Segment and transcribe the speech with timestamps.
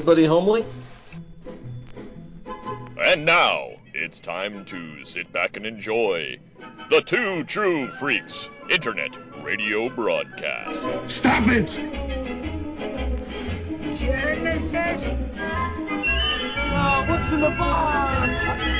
[0.00, 0.64] Anybody homely?
[2.98, 6.38] And now, it's time to sit back and enjoy
[6.88, 11.10] the Two True Freaks Internet Radio Broadcast.
[11.10, 11.66] Stop it!
[13.98, 15.04] Genesis?
[16.72, 18.79] Oh, what's in the box?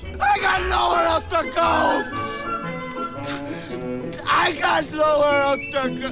[0.21, 1.71] I got nowhere else to go!
[4.27, 6.09] I got nowhere else to go!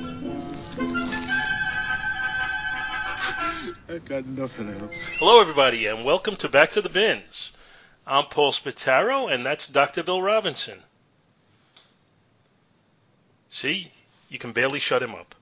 [3.88, 5.08] I got nothing else.
[5.10, 7.52] Hello, everybody, and welcome to Back to the Bins.
[8.08, 10.04] I'm Paul Spataro, and that's Dr.
[10.04, 10.80] Bill Robinson.
[13.50, 13.92] See,
[14.30, 15.36] you can barely shut him up.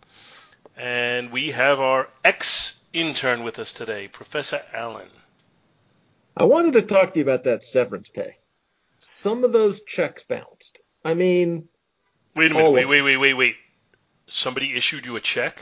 [0.75, 5.09] And we have our ex intern with us today, Professor Alan.
[6.35, 8.37] I wanted to talk to you about that severance pay.
[8.99, 10.81] Some of those checks bounced.
[11.03, 11.69] I mean,
[12.35, 13.55] Wait a minute, wait, wait, wait, wait, wait.
[14.27, 15.59] Somebody issued you a check?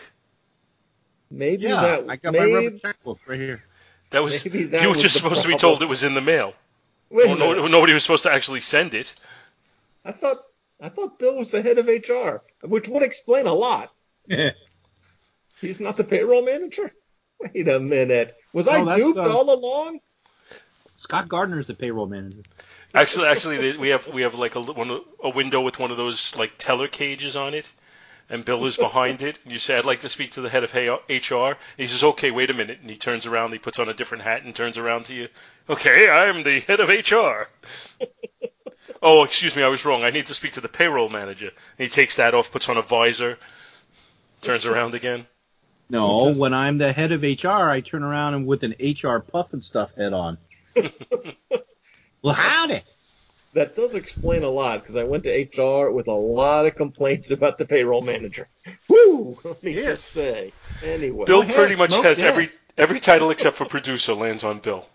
[1.30, 3.64] maybe Yeah, that I got my rubber checkbook right here.
[4.12, 6.14] That was Maybe that you were just the supposed to be told it was in
[6.14, 6.54] the mail.
[7.10, 9.14] Wait Well, no, nobody was supposed to actually send it.
[10.04, 10.38] I thought
[10.82, 13.92] I thought Bill was the head of HR, which would explain a lot.
[15.62, 16.92] He's not the payroll manager.
[17.40, 18.36] Wait a minute.
[18.54, 20.00] Was I Oh, that's, duped uh, all along?
[20.98, 22.42] Scott Gardner's the payroll manager.
[22.96, 25.98] Actually, actually, they- we have we have like a one a window with one of
[25.98, 27.70] those like teller cages on it,
[28.30, 29.38] and Bill is behind it.
[29.44, 32.04] And you say, "I'd like to speak to the head of HR." And he says,
[32.04, 34.56] "Okay, wait a minute." And he turns around, he puts on a different hat, and
[34.56, 35.28] turns around to you.
[35.70, 37.48] Okay, I'm the head of HR.
[39.02, 40.04] oh, excuse me, I was wrong.
[40.04, 41.48] I need to speak to the payroll manager.
[41.50, 43.38] And he takes that off, puts on a visor,
[44.42, 45.28] turns around again.
[45.90, 49.20] No, Just- when I'm the head of HR, I turn around and with an HR
[49.20, 50.38] puff and stuff head on.
[52.26, 52.82] well, howdy.
[53.54, 57.30] That does explain a lot because I went to HR with a lot of complaints
[57.30, 58.50] about the payroll manager.
[58.90, 59.38] Woo!
[59.44, 60.02] Let me Yes.
[60.02, 60.54] just say.
[60.82, 62.28] Anyway, Bill ahead, pretty much smoke has gas.
[62.32, 64.86] every every title except for producer lands on Bill.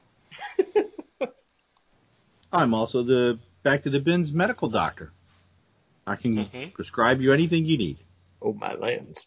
[2.53, 5.13] I'm also the back to the bins medical doctor.
[6.07, 6.75] I can Mhm.
[6.75, 7.99] prescribe you anything you need.
[8.43, 9.27] oh my lands.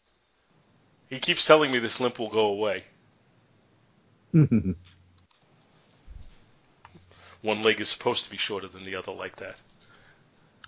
[1.10, 2.84] He keeps telling me this limp will go away.
[7.44, 9.58] One leg is supposed to be shorter than the other, like that.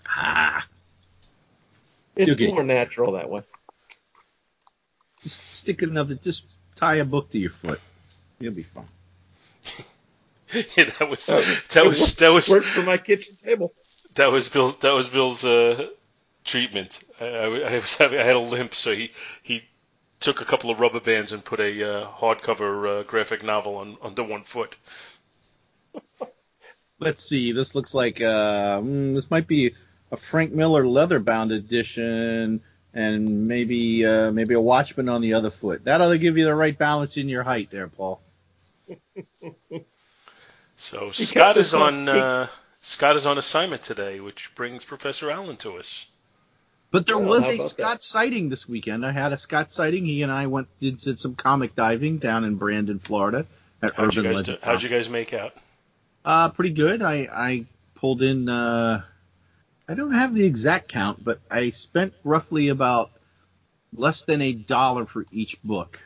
[0.08, 0.68] ah,
[2.16, 3.42] It's You'll more natural that way.
[5.24, 7.80] just stick it enough to just tie a book to your foot.
[8.40, 8.88] You'll be fine.
[10.78, 11.42] yeah, that was Uh,
[11.72, 13.74] that was worked- that was worked for my kitchen table.
[14.16, 15.88] that was Bill's that was Bill's uh,
[16.44, 17.00] treatment.
[17.20, 19.12] I, I, I was having I had a limp, so he
[19.44, 19.64] he
[20.20, 21.72] took a couple of rubber bands and put a
[22.04, 24.76] uh, hardcover uh, graphic novel on under one foot.
[27.00, 27.52] Let's see.
[27.52, 29.74] This looks like uh, mm, this might be
[30.12, 32.62] a Frank Miller leather-bound edition,
[32.94, 35.84] and maybe uh, maybe a Watchman on the other foot.
[35.86, 38.22] That ought to give you the right balance in your height, there, Paul.
[40.78, 42.48] So He Scott is on- on uh,
[42.82, 46.08] Scott is on assignment today, which brings Professor Alan to us.
[46.92, 49.06] But there Well, was a about Scott sighting this weekend.
[49.06, 50.06] I had a Scott sighting.
[50.06, 53.46] He and I went did, did some comic diving down in Brandon, Florida,
[53.82, 55.54] at How'd you Urban guys do, how'd you guys make out?
[56.26, 57.02] Uh, pretty good.
[57.04, 59.04] I, I pulled in, uh,
[59.88, 63.12] I don't have the exact count, but I spent roughly about
[63.96, 66.00] less than a dollar for each book.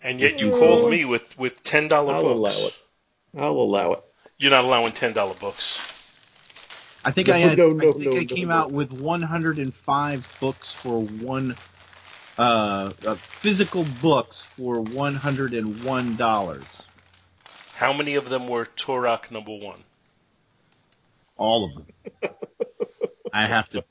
[0.00, 0.54] And yet you Mm.
[0.54, 2.24] called me with with ten dollar books.
[2.24, 2.54] I'll books.
[2.54, 2.76] allow it.
[3.44, 4.04] I'll allow it.
[4.38, 5.80] You're not allowing ten dollar books.
[7.04, 8.54] I think No, I had, no, no, I think no, I came no.
[8.54, 11.54] out with 105 books for one,
[12.38, 16.75] uh, uh, physical books for $101.
[17.76, 19.80] How many of them were Turok number one?
[21.36, 22.34] All of them.
[23.34, 23.84] I have to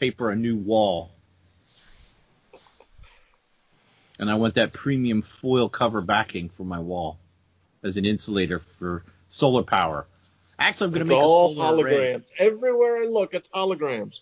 [0.00, 1.10] paper a new wall.
[4.18, 7.18] And I want that premium foil cover backing for my wall
[7.84, 10.06] as an insulator for solar power.
[10.58, 12.14] Actually, I'm going to make all a solar array.
[12.14, 12.32] holograms.
[12.38, 14.20] Everywhere I look, it's holograms.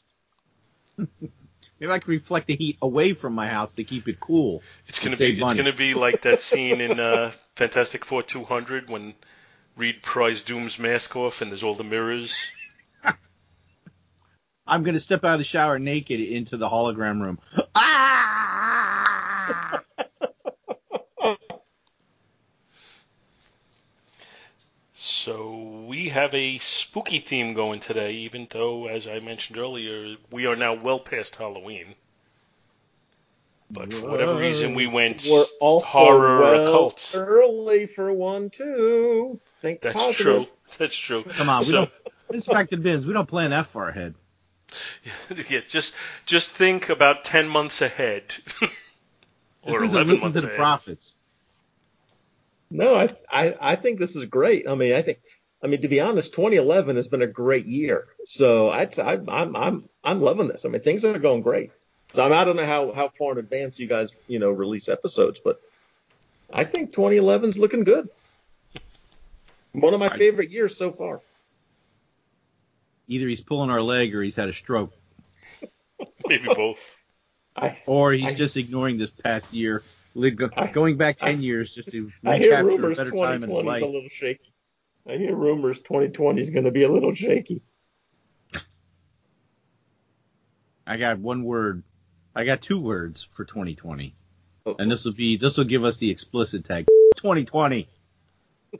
[1.81, 4.62] Maybe I can reflect the heat away from my house to keep it cool.
[4.87, 5.56] It's gonna be it's money.
[5.56, 9.15] gonna be like that scene in uh, Fantastic Four 200 when
[9.77, 12.53] Reed pries Doom's mask off and there's all the mirrors.
[14.67, 17.41] I'm going to step out of the shower naked into the hologram room.
[17.75, 19.82] Ah!
[24.93, 30.46] So we have a spooky theme going today, even though, as I mentioned earlier, we
[30.46, 31.94] are now well past Halloween.
[33.70, 37.14] But for whatever reason, we went We're also horror well occult.
[37.16, 39.40] early for one too.
[39.62, 40.24] Think That's positive.
[40.24, 40.46] true.
[40.78, 41.22] That's true.
[41.24, 41.90] Come on, we So- don't.
[42.32, 43.06] It's back to bins.
[43.06, 44.14] We don't plan that far ahead.
[45.48, 45.96] yeah, just
[46.26, 48.22] just think about ten months ahead,
[48.60, 48.70] This
[49.64, 50.56] or isn't eleven listen months to the ahead.
[50.58, 51.16] prophets.
[52.70, 54.68] No, I, I I think this is great.
[54.68, 55.18] I mean, I think
[55.62, 58.06] I mean to be honest, 2011 has been a great year.
[58.24, 60.64] So I'd, say I'm I'm I'm I'm loving this.
[60.64, 61.70] I mean, things are going great.
[62.14, 64.88] So I'm, I don't know how how far in advance you guys you know release
[64.88, 65.60] episodes, but
[66.52, 68.08] I think 2011's looking good.
[69.72, 71.20] One of my favorite years so far.
[73.06, 74.92] Either he's pulling our leg or he's had a stroke,
[76.26, 76.96] Maybe both.
[77.56, 79.82] I or he's I- just ignoring this past year,
[80.14, 83.50] li- go- I- going back ten years just to I recapture a better time in
[83.50, 83.82] his 2020 is life.
[83.82, 84.50] a little shaky.
[85.10, 87.62] I hear rumors 2020 is going to be a little shaky.
[90.86, 91.82] I got one word.
[92.34, 94.14] I got two words for 2020,
[94.66, 94.76] Oh.
[94.78, 96.86] and this will be this will give us the explicit tag
[97.16, 97.88] 2020.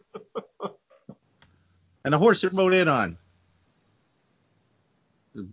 [2.05, 3.17] and the horse it rode in on.
[5.35, 5.47] No,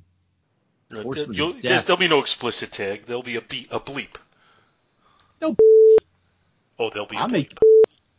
[1.13, 1.61] there- of you'll- death.
[1.63, 3.05] there's- there'll be no explicit tag.
[3.05, 4.15] There'll be a beep, a bleep.
[5.41, 5.55] No,
[6.79, 7.17] Oh, there'll be.
[7.17, 7.31] a I'll bleep.
[7.31, 7.53] make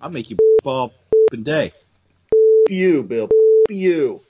[0.01, 0.87] I'll make you all
[1.33, 1.73] f***ing day.
[2.71, 3.29] You, Bill.
[3.69, 4.21] You.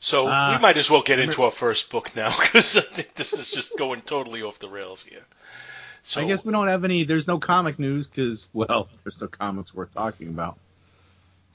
[0.00, 3.14] So Uh, we might as well get into our first book now because I think
[3.14, 5.24] this is just going totally off the rails here.
[6.02, 7.04] So I guess we don't have any.
[7.04, 10.58] There's no comic news because well, there's no comics worth talking about.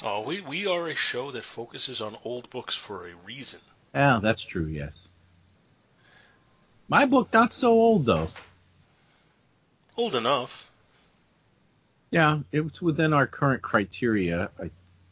[0.04, 3.60] oh, we we are a show that focuses on old books for a reason.
[3.94, 4.68] Yeah, that's true.
[4.68, 5.08] Yes.
[6.88, 8.28] My book not so old though.
[9.98, 10.70] Old enough.
[12.16, 14.70] Yeah, it's within our current criteria, I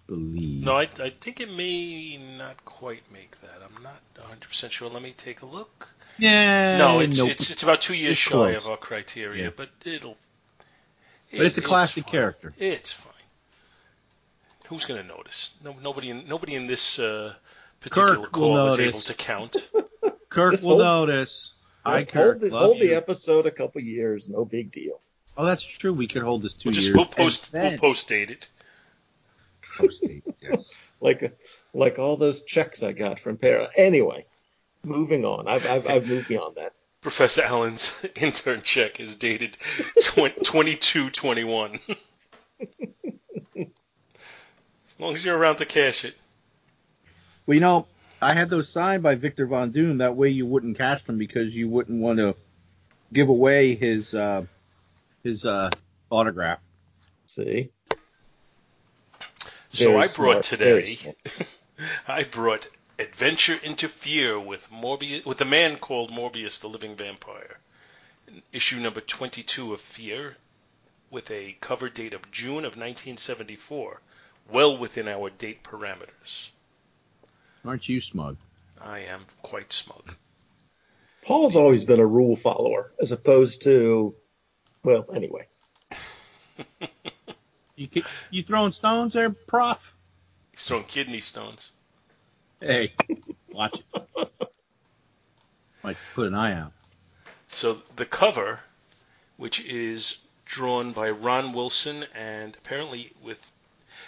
[0.07, 0.63] believe.
[0.63, 3.59] No, I, I think it may not quite make that.
[3.61, 3.99] I'm not
[4.39, 4.87] 100% sure.
[4.89, 5.89] Let me take a look.
[6.17, 7.31] yeah, no, it's, nope.
[7.31, 8.55] it's it's about two years It's shy close.
[8.63, 9.49] of our criteria, Yeah.
[9.53, 10.15] but it'll.
[11.35, 12.11] But it's a classic fine.
[12.11, 12.53] character.
[12.57, 13.11] It's fine.
[14.69, 15.51] Who's gonna notice?
[15.61, 17.33] No, nobody in nobody in this uh,
[17.81, 19.69] particular Kirk call was able to count.
[20.29, 21.53] Kirk Just will hold- notice.
[21.83, 22.39] I Just Kirk.
[22.39, 25.01] hold the, love hold the episode a couple years, no big deal.
[25.37, 25.93] Oh, that's true.
[25.93, 26.95] We could hold this 2 We'll just years.
[26.95, 28.47] we'll post and we'll post date it.
[29.77, 30.73] post date, Yes.
[31.01, 31.37] Like
[31.73, 33.67] like all those checks I got from Para.
[33.75, 34.25] Anyway,
[34.85, 35.49] moving on.
[35.49, 36.71] I've I've, I've moved beyond that.
[37.01, 39.57] Professor Alan's intern check is dated
[40.01, 41.77] 2221.
[43.59, 46.15] as long as you're around to cash it.
[47.45, 47.87] Well, you know,
[48.21, 49.97] I had those signed by Victor Von Doom.
[49.97, 52.35] That way, you wouldn't cash them because you wouldn't want to
[53.11, 54.45] give away his uh,
[55.23, 55.69] his uh,
[56.09, 56.59] autograph.
[57.25, 57.69] See.
[59.71, 61.15] So Very I brought very today.
[62.07, 62.67] I brought
[62.99, 67.57] Adventure into Fear with Morbius, with a man called Morbius, the Living Vampire.
[68.51, 70.37] Issue number 22 of Fear,
[71.09, 73.99] with a cover date of June of 1974,
[74.51, 76.51] well within our date parameters.
[77.65, 78.37] Aren't you smug?
[78.79, 80.15] I am quite smug.
[81.23, 84.13] Paul's always been a rule follower, as opposed to,
[84.83, 85.47] well, anyway.
[87.75, 87.89] You
[88.29, 89.95] you throwing stones there, Prof?
[90.51, 91.71] He's throwing kidney stones.
[92.59, 92.93] Hey,
[93.51, 94.31] watch it.
[95.83, 96.71] Might put an eye out.
[97.47, 98.59] So the cover,
[99.37, 103.51] which is drawn by Ron Wilson and apparently with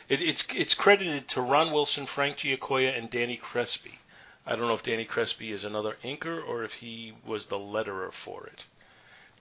[0.07, 3.99] it, it's it's credited to Ron Wilson, Frank Giacoia, and Danny Crespi.
[4.45, 8.11] I don't know if Danny Crespi is another inker or if he was the letterer
[8.11, 8.65] for it.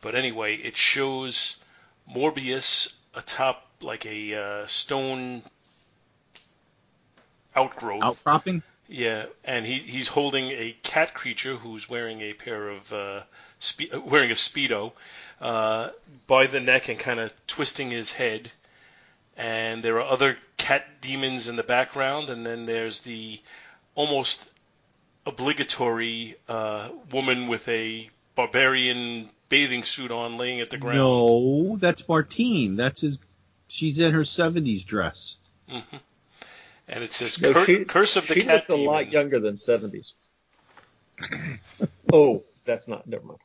[0.05, 1.57] But anyway, it shows
[2.15, 5.41] Morbius atop like a uh, stone
[7.57, 8.05] outgrowth.
[8.05, 8.63] Outcropping?
[8.87, 13.23] Yeah, and he he's holding a cat creature who's wearing a pair of uh,
[13.59, 14.93] spe- uh, wearing a speedo
[15.41, 15.89] uh,
[16.27, 18.53] by the neck and kind of twisting his head.
[19.39, 23.41] And there are other cat demons in the background, and then there's the
[23.95, 24.53] almost
[25.25, 30.99] obligatory uh, woman with a barbarian bathing suit on, laying at the ground.
[30.99, 32.77] No, that's Martine.
[32.77, 33.19] That's his.
[33.69, 35.37] She's in her '70s dress.
[35.69, 35.79] hmm
[36.89, 39.11] And it says No, Cur- she- "Curse of the she Cat looks a Demon." lot
[39.13, 40.13] younger than 70s.
[42.13, 43.07] oh, that's not.
[43.07, 43.41] Never mind.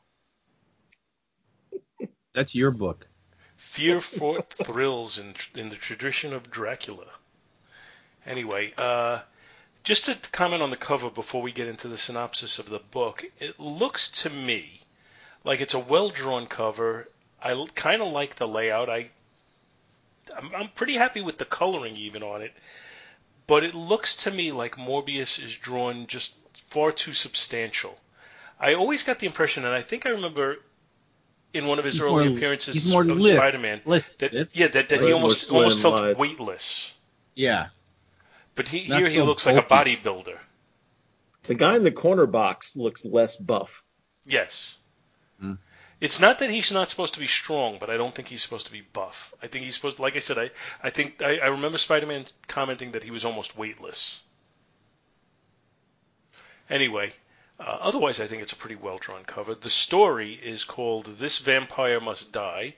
[2.32, 3.06] That's your book.
[3.56, 7.06] Fear fought thrills in, in the tradition of Dracula.
[8.26, 9.20] Anyway, uh,
[9.82, 13.24] just to comment on the cover before we get into the synopsis of the book,
[13.40, 14.80] it looks to me
[15.44, 17.08] like it's a well drawn cover.
[17.42, 18.88] I kind of like the layout.
[18.90, 19.10] I
[20.36, 22.52] I'm, I'm pretty happy with the coloring even on it.
[23.46, 27.98] But it looks to me like Morbius is drawn just far too substantial.
[28.60, 30.58] I always got the impression, and I think I remember
[31.52, 33.36] in one of his He's early more- appearances more of lift.
[33.36, 34.18] Spider-Man Lift.
[34.20, 34.54] that Lift.
[34.56, 36.16] yeah that, that he almost almost felt lithe.
[36.16, 36.94] weightless.
[37.34, 37.68] Yeah.
[38.54, 40.36] But he, Not here he so looks like a bodybuilder.
[41.44, 43.82] The guy in the corner box looks less buff.
[44.24, 44.76] Yes.
[45.40, 45.54] Hmm.
[46.00, 48.66] It's not that he's not supposed to be strong, but I don't think he's supposed
[48.66, 49.34] to be buff.
[49.42, 50.50] I think he's supposed, like I said, I,
[50.82, 54.22] I think I, I remember Spider-Man commenting that he was almost weightless.
[56.70, 57.12] Anyway,
[57.58, 59.54] uh, otherwise I think it's a pretty well drawn cover.
[59.54, 62.74] The story is called "This Vampire Must Die."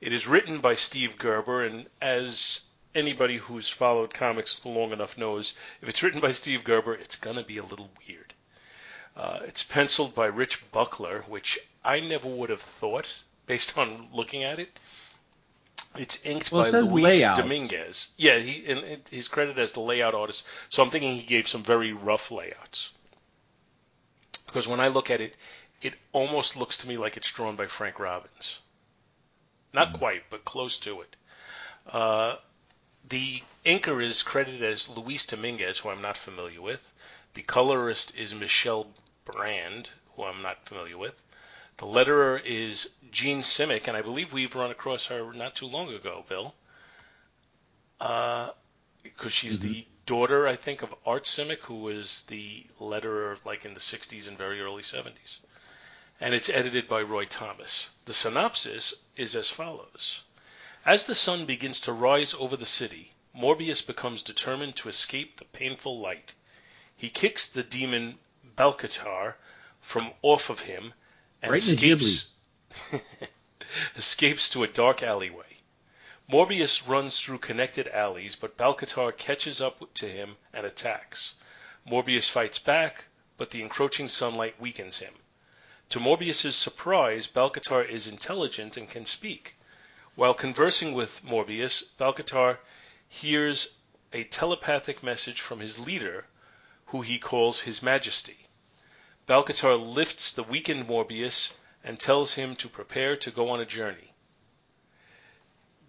[0.00, 2.62] It is written by Steve Gerber, and as
[2.94, 7.44] anybody who's followed comics long enough knows, if it's written by Steve Gerber, it's gonna
[7.44, 8.34] be a little weird.
[9.16, 14.42] Uh, it's penciled by Rich Buckler, which I never would have thought based on looking
[14.44, 14.78] at it.
[15.96, 17.36] It's inked Well, by says Luis layout.
[17.38, 18.08] Dominguez.
[18.18, 20.46] Yeah, he and it- he's credited as the layout artist.
[20.68, 22.92] So I'm thinking he gave some very rough layouts.
[24.46, 25.36] Because when I look at it,
[25.80, 28.60] it almost looks to me like it's drawn by Frank Robbins.
[29.72, 31.16] Not quite, but close to it.
[31.86, 32.36] Uh,
[33.08, 36.92] the inker is credited as Luis Dominguez, who I'm not familiar with.
[37.34, 38.88] The colorist is Michelle
[39.24, 41.22] Brand, who I'm not familiar with.
[41.78, 45.92] The letterer is Jean Simek, and I believe we've run across her not too long
[45.92, 46.54] ago, Bill.
[48.00, 48.50] Uh,
[49.02, 49.90] because she's the mm-hmm.
[50.06, 54.38] daughter, I think, of Art Simek, who was the letterer like in the 60s and
[54.38, 55.40] very early 70s.
[56.18, 57.90] And it's edited by Roy Thomas.
[58.06, 60.22] The synopsis is as follows.
[60.86, 65.44] As the sun begins to rise over the city, Morbius becomes determined to escape the
[65.44, 66.32] painful light.
[66.96, 68.18] He kicks the demon
[68.56, 69.34] Balcatar
[69.82, 70.94] from off of him
[71.46, 72.32] and Right escapes,
[73.96, 75.58] escapes to a dark alleyway.
[76.28, 81.36] Morbius runs through connected alleys, but Balcatar catches up to him and attacks.
[81.88, 83.04] Morbius fights back,
[83.36, 85.14] but the encroaching sunlight weakens him.
[85.90, 89.54] To Morbius's surprise, Balcatar is intelligent and can speak.
[90.16, 92.58] While conversing with Morbius, Balcatar
[93.08, 93.76] hears
[94.12, 96.26] a telepathic message from his leader,
[96.86, 98.45] who he calls His Majesty.
[99.26, 101.52] Balcatar lifts the weakened Morbius
[101.82, 104.12] and tells him to prepare to go on a journey.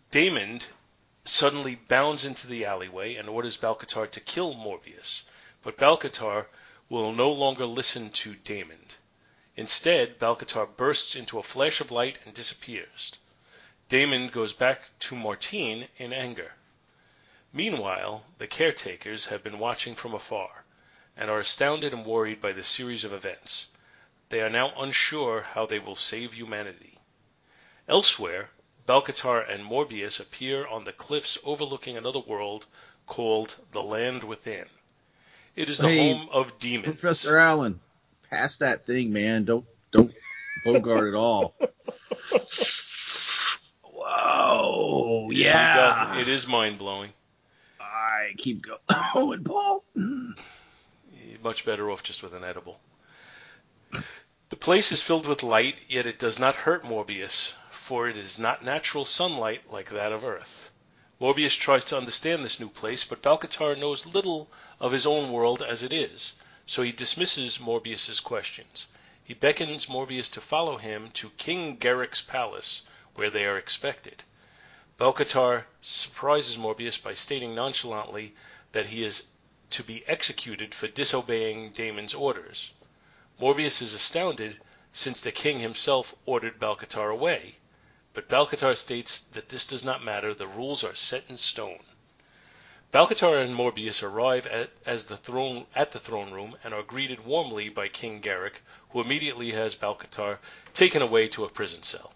[0.10, 0.62] Damon
[1.24, 5.24] suddenly bounds into the alleyway and orders Balcatar to kill Morbius,
[5.62, 6.48] but Balcatar
[6.90, 8.88] will no longer listen to Damon.
[9.56, 13.20] Instead, Balcatar bursts into a flash of light and disappears.
[13.88, 16.54] Damon goes back to Martine in anger.
[17.54, 20.64] Meanwhile, the caretakers have been watching from afar
[21.18, 23.68] and are astounded and worried by the series of events.
[24.30, 26.98] They are now unsure how they will save humanity.
[27.88, 28.50] Elsewhere,
[28.88, 32.66] Balcatar and Morbius appear on the cliffs overlooking another world
[33.06, 34.66] called the Land Within.
[35.56, 37.00] It is the Hey, home of demons.
[37.00, 37.80] Professor Alan,
[38.30, 39.46] pass that thing, man.
[39.46, 40.14] Don't don't
[40.64, 41.56] bogart at all.
[43.82, 46.20] Whoa, you yeah.
[46.20, 47.12] It is mind blowing.
[47.80, 48.80] I keep going,
[49.16, 49.84] Oh, and Paul.
[51.44, 52.82] Much better off just with an edible.
[54.50, 58.40] The place is filled with light, yet it does not hurt Morbius, for it is
[58.40, 60.72] not natural sunlight like that of Earth.
[61.20, 65.62] Morbius tries to understand this new place, but Balcatar knows little of his own world
[65.62, 66.34] as it is,
[66.66, 68.88] so he dismisses Morbius's questions.
[69.24, 72.84] He beckons Morbius to follow him to King Garrick's palace,
[73.16, 74.24] where they are expected.
[74.98, 78.34] Balcatar surprises Morbius by stating nonchalantly
[78.72, 79.28] that he is
[79.70, 82.72] to be executed for disobeying Damon's orders.
[83.40, 84.60] Morbius is astounded
[84.92, 87.56] since the king himself ordered Balcatar away,
[88.14, 91.84] but Balcatar states that this does not matter, the rules are set in stone.
[92.92, 97.26] Balcatar and Morbius arrive at, as the throne, at the throne room and are greeted
[97.26, 100.40] warmly by King Garrick, who immediately has Balcatar
[100.74, 102.14] taken away to a prison cell.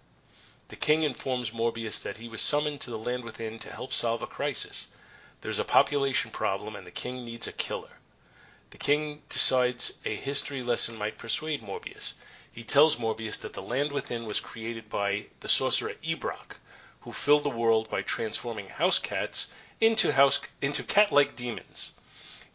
[0.68, 4.22] The king informs Morbius that he was summoned to the land within to help solve
[4.22, 4.88] a crisis.
[5.42, 7.98] There's a population problem and the king needs a killer.
[8.70, 12.14] The king decides a history lesson might persuade Morbius.
[12.52, 16.58] He tells Morbius that the land within was created by the sorcerer Ebrock,
[17.00, 19.48] who filled the world by transforming house cats
[19.80, 21.90] into house into cat-like demons.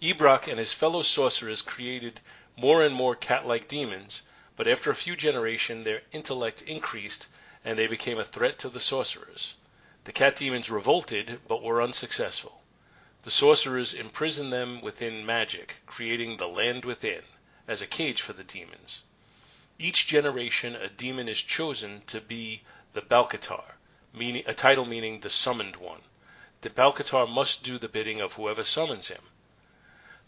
[0.01, 2.21] Ebrock and his fellow sorcerers created
[2.55, 4.21] more and more cat-like demons,
[4.55, 7.27] but after a few generations their intellect increased
[7.65, 9.55] and they became a threat to the sorcerers.
[10.05, 12.63] The cat demons revolted but were unsuccessful.
[13.27, 17.23] The sorcerers imprison them within magic, creating the land within
[17.67, 19.03] as a cage for the demons.
[19.77, 22.61] Each generation a demon is chosen to be
[22.93, 23.73] the Balcatar,
[24.13, 26.03] meaning a title meaning the summoned one.
[26.61, 29.23] The Balcatar must do the bidding of whoever summons him.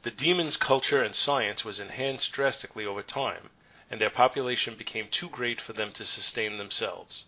[0.01, 3.49] The demons' culture and science was enhanced drastically over time,
[3.89, 7.23] and their population became too great for them to sustain themselves.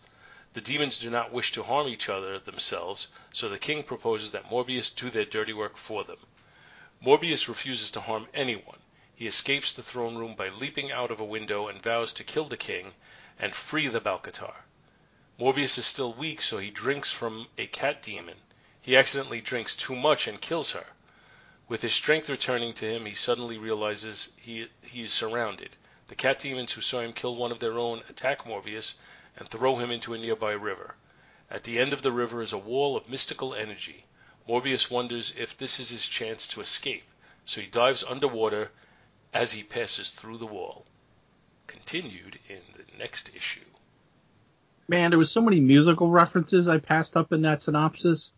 [0.53, 4.49] The demons do not wish to harm each other themselves, so the king proposes that
[4.51, 6.17] Morbius do their dirty work for them.
[6.99, 8.79] Morbius refuses to harm anyone.
[9.15, 12.43] He escapes the throne room by leaping out of a window and vows to kill
[12.43, 12.95] the king
[13.39, 14.65] and free the Balcatar.
[15.39, 18.41] Morbius is still weak, so he drinks from a cat demon.
[18.81, 20.87] He accidentally drinks too much and kills her.
[21.69, 25.77] With his strength returning to him, he suddenly realizes he, he is surrounded.
[26.09, 28.95] The cat demons who saw him kill one of their own attack Morbius
[29.37, 30.95] and throw him into a nearby river.
[31.49, 34.05] At the end of the river is a wall of mystical energy.
[34.47, 37.03] Morbius wonders if this is his chance to escape,
[37.45, 38.71] so he dives underwater
[39.33, 40.85] as he passes through the wall.
[41.67, 43.61] Continued in the next issue.
[44.87, 48.31] Man, there was so many musical references I passed up in that synopsis.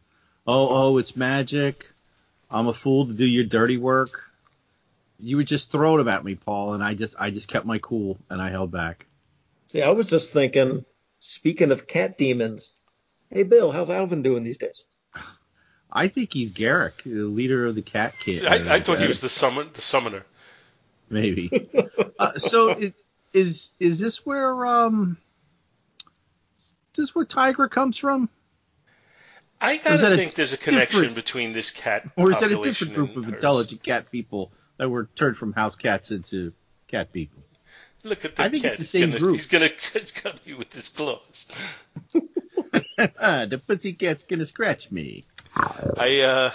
[0.46, 1.90] Oh, oh, it's magic.
[2.52, 4.30] I'm a fool to do your dirty work.
[5.20, 7.80] You would just throw them at me, Paul, and I just I just kept my
[7.80, 9.06] cool and I held back.
[9.74, 10.86] See, I was just thinking,
[11.18, 12.74] speaking of cat demons,
[13.32, 14.86] hey Bill, how's Alvin doing these days?
[15.92, 18.42] I think he's Garrick, the leader of the cat kid.
[18.42, 20.26] See, I, I thought he was the summon the summoner.
[21.10, 21.72] maybe.
[22.20, 22.94] uh, so it,
[23.34, 25.18] is is this where um
[26.60, 28.30] is this where Tigra comes from,
[29.60, 32.40] I Or is gotta that a think there's a connection between this cat or is
[32.42, 33.34] that a different group of hers.
[33.34, 36.54] intelligent cat people that were turned from house cats into
[36.88, 37.42] cat people?
[38.04, 38.74] Look at the I think cat.
[38.74, 39.36] it's the same he's gonna, group.
[39.36, 41.46] He's gonna he's gonna with his claws.
[42.98, 45.24] the pussy cat's gonna scratch me.
[45.56, 46.52] I uh,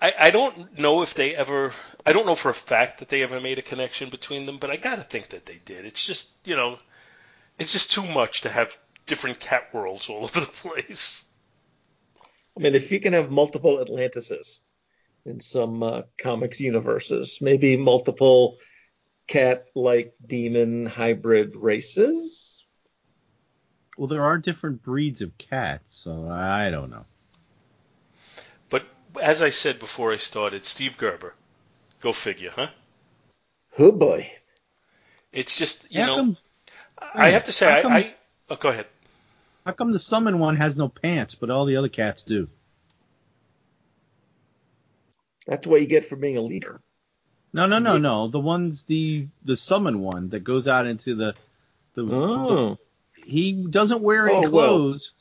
[0.00, 1.72] I I don't know if they ever.
[2.04, 4.70] I don't know for a fact that they ever made a connection between them, but
[4.70, 5.86] I gotta think that they did.
[5.86, 6.78] It's just you know,
[7.58, 8.76] it's just too much to have
[9.06, 11.24] different cat worlds all over the place.
[12.56, 14.60] I mean, if you can have multiple Atlantises
[15.24, 18.58] in some uh, comics universes, maybe multiple
[19.28, 22.66] cat-like demon hybrid races.
[23.96, 27.04] Well, there are different breeds of cats, so I don't know.
[28.70, 28.84] But
[29.20, 31.34] as I said before I started, Steve Gerber,
[32.00, 32.68] go figure, huh?
[33.78, 34.32] Oh boy.
[35.32, 36.36] It's just you How know, come,
[37.14, 38.14] I have to say, how I, come- I
[38.50, 38.86] oh, go ahead.
[39.66, 42.48] how come the summon one has no pants, but all the other cats do?
[45.46, 46.80] That's what you get for being a leader.
[47.52, 48.28] No, no, no, no.
[48.28, 51.34] The one's the the summon one that goes out into the
[51.94, 52.02] the.
[52.04, 52.78] Oh.
[53.26, 54.50] he doesn't wear any Oh, well.
[54.50, 55.12] clothes,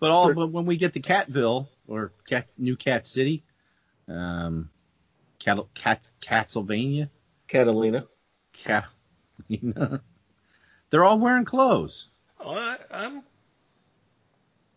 [0.00, 3.42] but all but when we get to Catville or Cat New Cat City,
[4.08, 4.70] um,
[5.38, 7.08] Cat Cat Catsylvania,
[7.48, 8.06] Catalina.
[8.52, 8.86] Cat,
[10.90, 12.06] they're all wearing clothes,
[12.40, 13.22] Oh, I, I'm.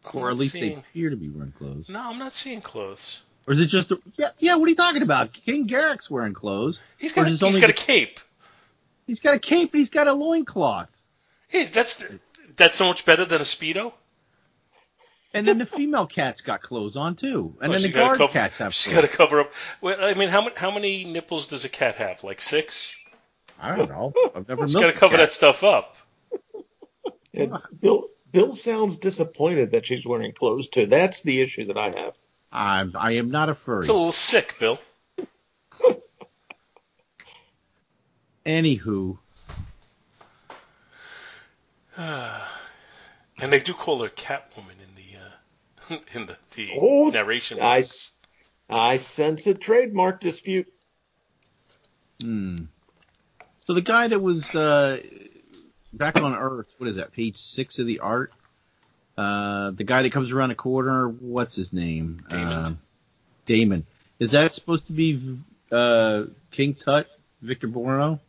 [0.07, 1.89] I'm or at least they appear to be wearing clothes.
[1.89, 3.23] No, I'm not seeing clothes.
[3.47, 4.55] Or is it just a, yeah yeah?
[4.55, 5.33] What are you talking about?
[5.33, 6.81] King Garrick's wearing clothes.
[6.97, 8.19] He's got, a, is he's it only got a cape.
[9.05, 9.71] He's got a cape.
[9.73, 10.89] and He's got a loincloth.
[11.47, 12.03] Hey, that's
[12.55, 13.93] that's so much better than a speedo.
[15.33, 17.55] And then the female cat's got clothes on too.
[17.61, 19.01] And Oh, then the gotta guard cover- cats have She's clothes.
[19.05, 19.51] got to cover up.
[19.81, 22.23] Well, I mean, how many how many nipples does a cat have?
[22.23, 22.95] Like six.
[23.61, 24.13] I don't know.
[24.35, 25.27] I've never She's milked got to cover cat.
[25.27, 25.97] that stuff up.
[27.33, 30.85] And Bill Bill sounds disappointed that she's wearing clothes too.
[30.87, 32.13] That's the issue that I have.
[32.55, 33.79] I'm, I am not a furry.
[33.79, 34.79] It's a little sick, Bill.
[38.45, 39.17] Anywho,
[41.97, 47.59] And they do call her Catwoman in the uh, in the, the Oh, narration.
[47.61, 50.67] I sense a trademark dispute.
[52.21, 52.63] hmm.
[53.59, 55.01] So the guy that was uh,
[55.91, 57.11] back on Earth, what is that?
[57.13, 58.31] Page six of the art.
[59.17, 62.21] Uh, the guy that comes around the corner, what's his name?
[62.29, 62.53] Damon.
[62.53, 62.79] Um,
[63.45, 63.85] Damon.
[64.19, 65.19] Is that supposed to be
[65.71, 67.07] uh, King Tut,
[67.41, 68.19] Victor Buono?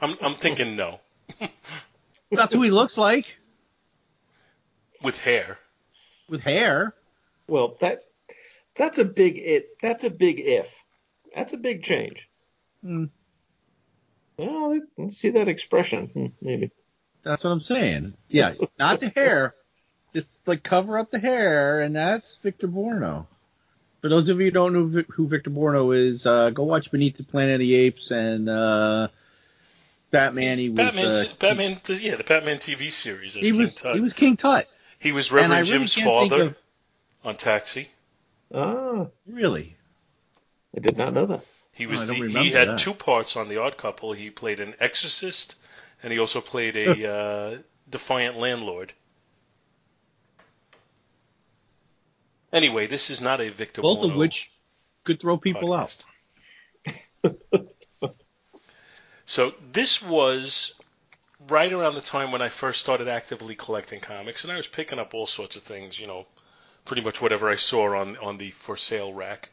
[0.00, 1.00] I'm I'm thinking no
[2.30, 3.38] That's who he looks like
[5.02, 5.58] with hair.
[6.28, 6.94] with hair.
[7.46, 8.04] Well, that
[8.74, 9.78] that's a big it.
[9.80, 10.68] That's a big if.
[11.34, 12.28] That's a big change.
[12.82, 13.06] Hmm.
[14.36, 16.06] Well, let's see that expression.
[16.08, 16.70] Hmm, Maybe.
[17.22, 18.14] That's what I'm saying.
[18.28, 19.54] Yeah, not the hair.
[20.12, 23.26] Just like cover up the hair, and that's Victor Buono.
[24.00, 27.16] For those of you who don't know who Victor Buono is, uh, go watch Beneath
[27.16, 29.08] the Planet of the Apes and uh,
[30.10, 30.58] Batman.
[30.58, 33.34] He was Batman's, uh, Batman, yeah, the Batman TV series.
[33.34, 33.94] He King was Tut.
[33.94, 34.66] he was King Tut.
[34.98, 36.56] He was Reverend really Jim's father of-
[37.24, 37.88] on Taxi.
[38.54, 39.76] Ah, Really?
[40.76, 41.44] I did not know that.
[41.74, 42.78] He oh, was oh, the, he had that.
[42.78, 44.12] two parts on The Odd Couple.
[44.12, 45.56] He played an exorcist,
[46.02, 47.58] and he also played a uh,
[47.90, 48.92] defiant landlord.
[52.52, 53.82] Anyway, this is not a Victor.
[53.82, 54.50] Both Buono of which
[55.02, 56.04] could throw people podcast.
[57.24, 57.66] out.
[59.24, 60.80] so this was
[61.48, 65.00] right around the time when I first started actively collecting comics, and I was picking
[65.00, 65.98] up all sorts of things.
[65.98, 66.26] You know,
[66.84, 69.50] pretty much whatever I saw on on the for sale rack.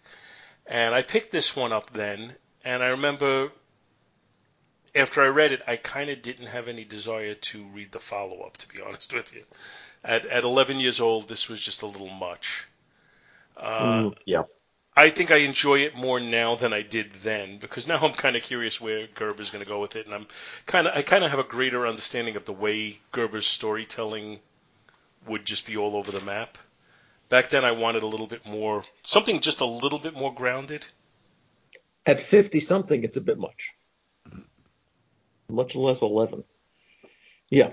[0.65, 3.52] And I picked this one up then, and I remember
[4.95, 8.41] after I read it, I kind of didn't have any desire to read the follow
[8.41, 9.43] up, to be honest with you.
[10.04, 12.67] At, at 11 years old, this was just a little much.
[13.58, 14.43] Uh, Mm, yeah.
[14.95, 18.36] I think I enjoy it more now than I did then because now I'm kind
[18.36, 20.28] of curious where Gerber's going to go with it, and I'm
[20.65, 24.39] kind of I kind of have a greater understanding of the way Gerber's storytelling
[25.28, 26.58] would just be all over the map.
[27.32, 30.86] Back then, I wanted a little bit more, something just a little bit more grounded.
[32.06, 33.72] At 50 something, it's a bit much.
[35.48, 36.44] Much less 11.
[37.50, 37.72] Yeah.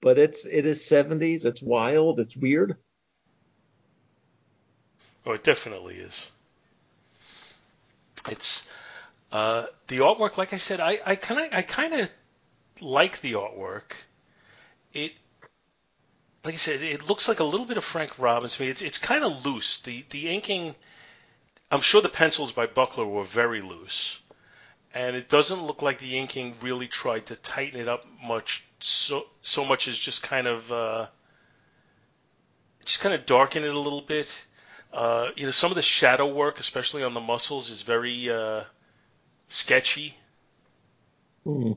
[0.00, 1.44] But it's it is 70s.
[1.44, 2.18] It's wild.
[2.18, 2.76] It's weird.
[5.26, 6.32] Oh, it definitely is.
[8.30, 8.66] It's
[9.32, 10.38] uh, the artwork.
[10.38, 12.10] Like I said, I I kind of I kind of
[12.80, 13.92] like the artwork.
[14.94, 15.12] It
[16.44, 18.68] like I said, it looks like a little bit of Frank Robbins to me.
[18.68, 19.78] It's it's kind of loose.
[19.78, 20.74] The the inking.
[21.70, 24.20] I'm sure the pencils by Buckler were very loose,
[24.92, 28.64] and it doesn't look like the inking really tried to tighten it up much.
[28.78, 31.06] So so much as just kind of uh,
[32.84, 34.44] just kind of darken it a little bit.
[34.92, 38.64] Uh, you know, some of the shadow work, especially on the muscles, is very uh,
[39.48, 40.14] sketchy.
[41.44, 41.72] Hmm.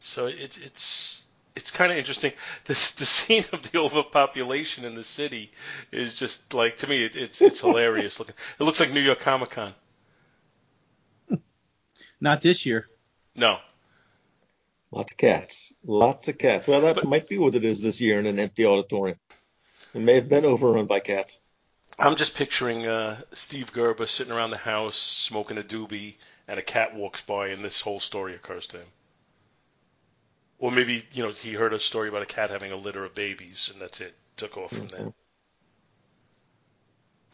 [0.00, 1.23] So it's it's
[1.56, 2.32] it's kind of interesting.
[2.64, 5.50] The the scene of the overpopulation in the city
[5.92, 8.34] is just like to me, it, it's it's hilarious looking.
[8.58, 9.74] It looks like New York Comic Con.
[12.20, 12.88] Not this year.
[13.34, 13.58] No,
[14.90, 15.72] Lots of cats.
[15.84, 16.68] Lots of cats.
[16.68, 19.18] Well, that But- might be what it is this year in an empty auditorium.
[19.92, 21.36] It may have been overrun by cats.
[21.98, 26.14] I'm just picturing uh, Steve Gerber sitting around the house smoking a doobie,
[26.48, 28.86] and a cat walks by, and this whole story occurs to him.
[30.64, 33.14] Or maybe you know he heard a story about a cat having a litter of
[33.14, 34.14] babies, and that's it.
[34.38, 35.00] Took off from there.
[35.00, 35.10] Mm-hmm.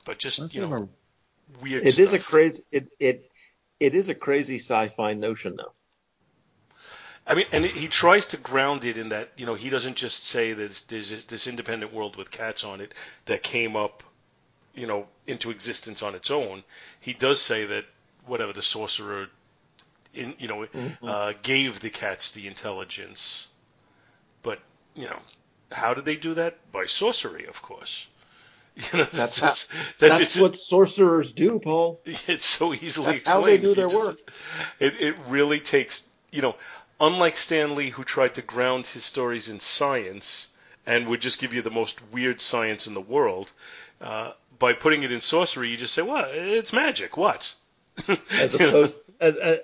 [0.04, 2.06] But just Let's you know, a- weird It stuff.
[2.06, 3.30] is a crazy it it
[3.78, 5.72] it is a crazy sci-fi notion though.
[7.24, 10.24] I mean, and he tries to ground it in that you know he doesn't just
[10.24, 12.92] say that there's this- this independent world with cats on it
[13.26, 14.02] that came up,
[14.74, 16.64] you know, into existence on its own.
[16.98, 17.84] He does say that
[18.26, 19.28] whatever the sorcerer,
[20.14, 20.66] in you know,
[21.02, 23.48] uh, gave the cats the intelligence,
[24.42, 24.58] but
[24.94, 25.18] you know,
[25.72, 26.58] how did they do that?
[26.72, 28.08] By sorcery, of course.
[28.76, 29.68] You know, That's that's how- that's,
[29.98, 32.00] That's it's, what sorcerers do, Paul.
[32.06, 33.62] it's so easily That's how they explained.
[33.62, 34.32] do their just- work.
[34.78, 36.54] It, it really takes, you know,
[37.00, 40.48] unlike Stan Lee, who tried to ground his stories in science
[40.86, 43.52] and would just give you the most weird science in the world,
[44.00, 47.16] uh, by putting it in sorcery, you just say, well, it's magic.
[47.16, 47.54] What?
[48.08, 49.60] As opposed as, as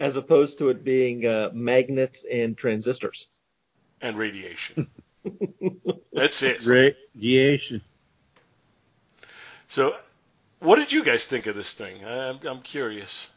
[0.00, 3.28] as opposed to it being uh, magnets and transistors.
[4.00, 4.88] and radiation.
[6.12, 6.64] That's it.
[6.66, 7.80] Radiation.
[9.68, 9.96] So,
[10.60, 12.04] what did you guys think of this thing?
[12.04, 13.28] I'm, I'm curious.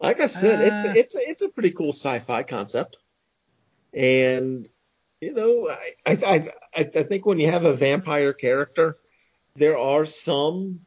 [0.00, 2.98] Like I said, Uh, it's a, it's a, it's a pretty cool sci-fi concept,
[3.94, 4.68] and
[5.20, 5.68] you know,
[6.04, 8.96] I I, I I think when you have a vampire character,
[9.54, 10.80] there are some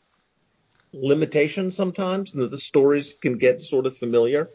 [0.95, 4.49] limitations sometimes and that the stories can get sort of familiar.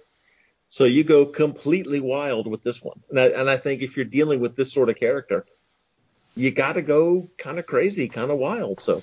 [0.68, 4.04] So you go completely wild with this one, and I, and I think if you're
[4.04, 5.44] dealing with this sort of character,
[6.36, 8.80] you got to go kind of crazy, kind of wild.
[8.80, 9.02] So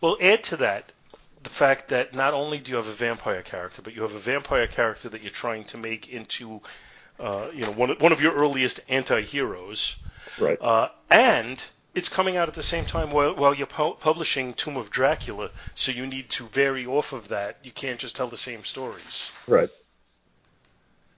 [0.00, 0.92] Well, add to that
[1.42, 4.18] the fact that not only do you have a vampire character, but you have a
[4.18, 6.60] vampire character that you're trying to make into,
[7.18, 9.96] uh, you know, one of, one of your earliest anti-heroes,
[10.38, 11.62] right, uh, and
[11.94, 15.50] it's coming out at the same time while, while you're pu- publishing Tomb of Dracula,
[15.74, 17.58] so you need to vary off of that.
[17.62, 19.30] You can't just tell the same stories.
[19.46, 19.68] right.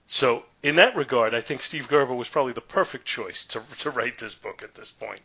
[0.07, 3.89] So, in that regard, I think Steve Gerber was probably the perfect choice to to
[3.89, 5.21] write this book at this point.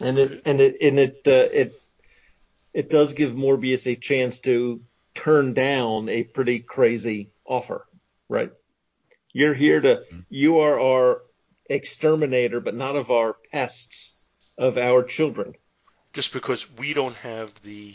[0.00, 1.80] and it and it and it uh, it
[2.72, 4.80] it does give Morbius a chance to
[5.14, 7.86] turn down a pretty crazy offer,
[8.28, 8.50] right?
[9.32, 11.22] You're here to you are our
[11.66, 15.54] exterminator, but not of our pests, of our children.
[16.12, 17.94] just because we don't have the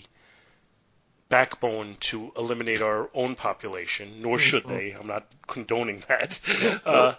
[1.30, 4.92] backbone to eliminate our own population, nor should they.
[4.92, 6.40] I'm not condoning that.
[6.86, 7.14] Uh,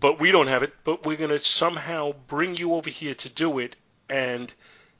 [0.00, 3.28] but we don't have it, but we're going to somehow bring you over here to
[3.28, 3.76] do it
[4.08, 4.52] and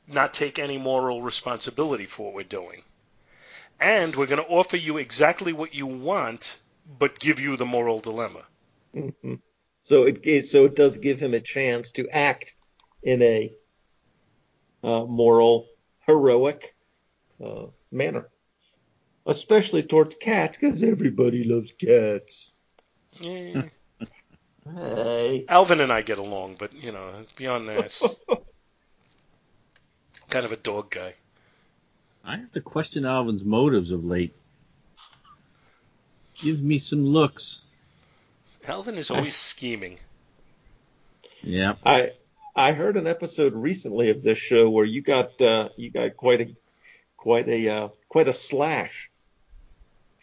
[0.06, 2.82] not take any moral responsibility for what we're doing.
[3.80, 6.58] And we're going to offer you exactly what you want,
[6.98, 8.42] but give you the moral dilemma.
[8.94, 9.40] Mhm.
[9.84, 12.54] So it, it so it does give him a chance to act
[13.02, 13.52] in a
[14.82, 15.66] uh, moral,
[16.06, 16.74] heroic
[17.42, 18.26] uh, manner,
[19.26, 22.52] especially towards cats, because everybody loves cats.
[23.20, 23.64] Yeah.
[24.74, 25.44] Hey.
[25.48, 28.16] Alvin and I get along, but you know, beyond that,
[30.30, 31.12] kind of a dog guy.
[32.24, 34.34] I have to question Alvin's motives of late.
[36.36, 37.70] Gives me some looks.
[38.66, 39.98] Alvin is always scheming.
[41.42, 41.74] Yeah.
[41.84, 42.10] I
[42.56, 46.40] I heard an episode recently of this show where you got uh, you got quite
[46.40, 46.56] a
[47.16, 49.10] quite a uh, quite a slash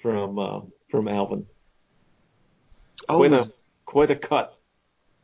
[0.02, 1.46] from uh, from Alvin.
[3.08, 3.52] Oh, quite was- a
[3.86, 4.58] quite a cut.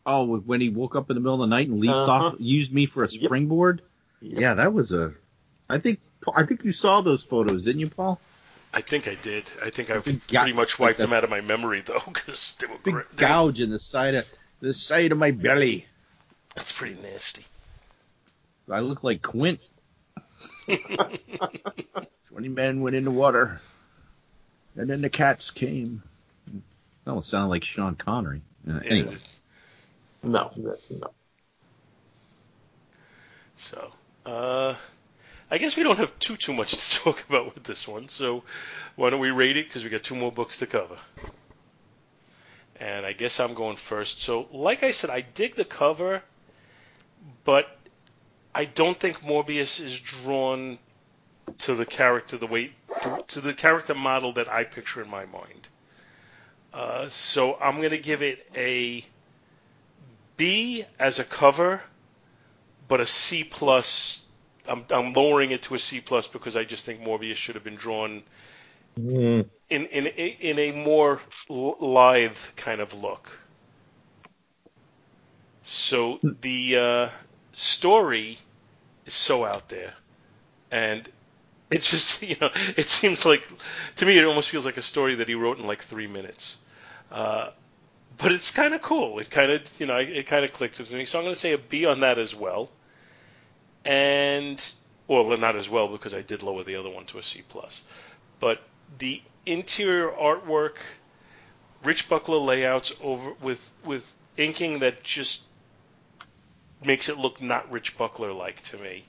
[0.06, 2.12] oh, when he woke up in the middle of the night and leaped Uh-huh.
[2.28, 3.24] off, used me for a Yep.
[3.24, 3.82] springboard.
[4.22, 5.14] Yeah, that was a.
[5.70, 6.00] I think
[6.36, 8.20] I think you saw those photos, didn't you, Paul?
[8.74, 9.44] I think I did.
[9.64, 12.56] I think I've Big ga- pretty much wiped them out of my memory though, because
[12.60, 13.16] they were Big great.
[13.16, 14.26] gouge in the side of
[14.60, 15.86] the side of my belly.
[16.56, 17.46] That's pretty nasty.
[18.72, 19.60] I look like Quint.
[22.28, 23.62] Twenty men went in the water,
[24.76, 26.04] and then the cats came.
[26.46, 28.42] That don't sound like Sean Connery.
[28.68, 29.42] Uh, Yeah, anyway, it's-
[30.24, 31.10] No, that's no.
[33.56, 33.92] So,
[34.26, 34.76] uh,
[35.50, 38.08] I guess we don't have too too much to talk about with this one.
[38.10, 38.44] So,
[38.96, 39.68] why don't we rate it?
[39.68, 40.98] Because we got two more books to cover.
[42.80, 44.22] And I guess I'm going first.
[44.22, 46.22] So, like I said, I dig the cover,
[47.44, 47.68] but
[48.54, 50.78] I don't think Morbius is drawn
[51.60, 52.74] to the character the way
[53.28, 55.68] to the character model that I picture in my mind.
[56.74, 59.04] Uh, so I'm gonna give it a
[60.36, 61.82] B as a cover,
[62.88, 64.27] but a C plus.
[64.68, 67.64] I'm, I'm lowering it to a C plus because I just think Morbius should have
[67.64, 68.24] been drawn
[68.98, 73.40] Mm, in in in a more lithe kind of look.
[75.62, 77.10] So the uh,
[77.52, 78.40] story
[79.06, 79.96] is so out there,
[80.72, 81.10] and
[81.72, 83.48] it's just you know it seems like
[83.98, 86.60] to me it almost feels like a story that he wrote in like three minutes.
[87.12, 87.52] Uh,
[88.18, 89.20] but it's kind of cool.
[89.20, 91.06] It kind of you know it kind of clicked with me.
[91.06, 92.72] So I'm going to say a B on that as well.
[93.88, 94.74] And
[95.08, 97.84] well, not as well because I did lower the other one to a C plus.
[98.42, 98.62] But
[99.00, 100.76] the interior artwork,
[101.84, 105.46] Rich Buckler layouts over with with inking that just
[106.84, 109.06] makes it look not Rich Buckler like to me,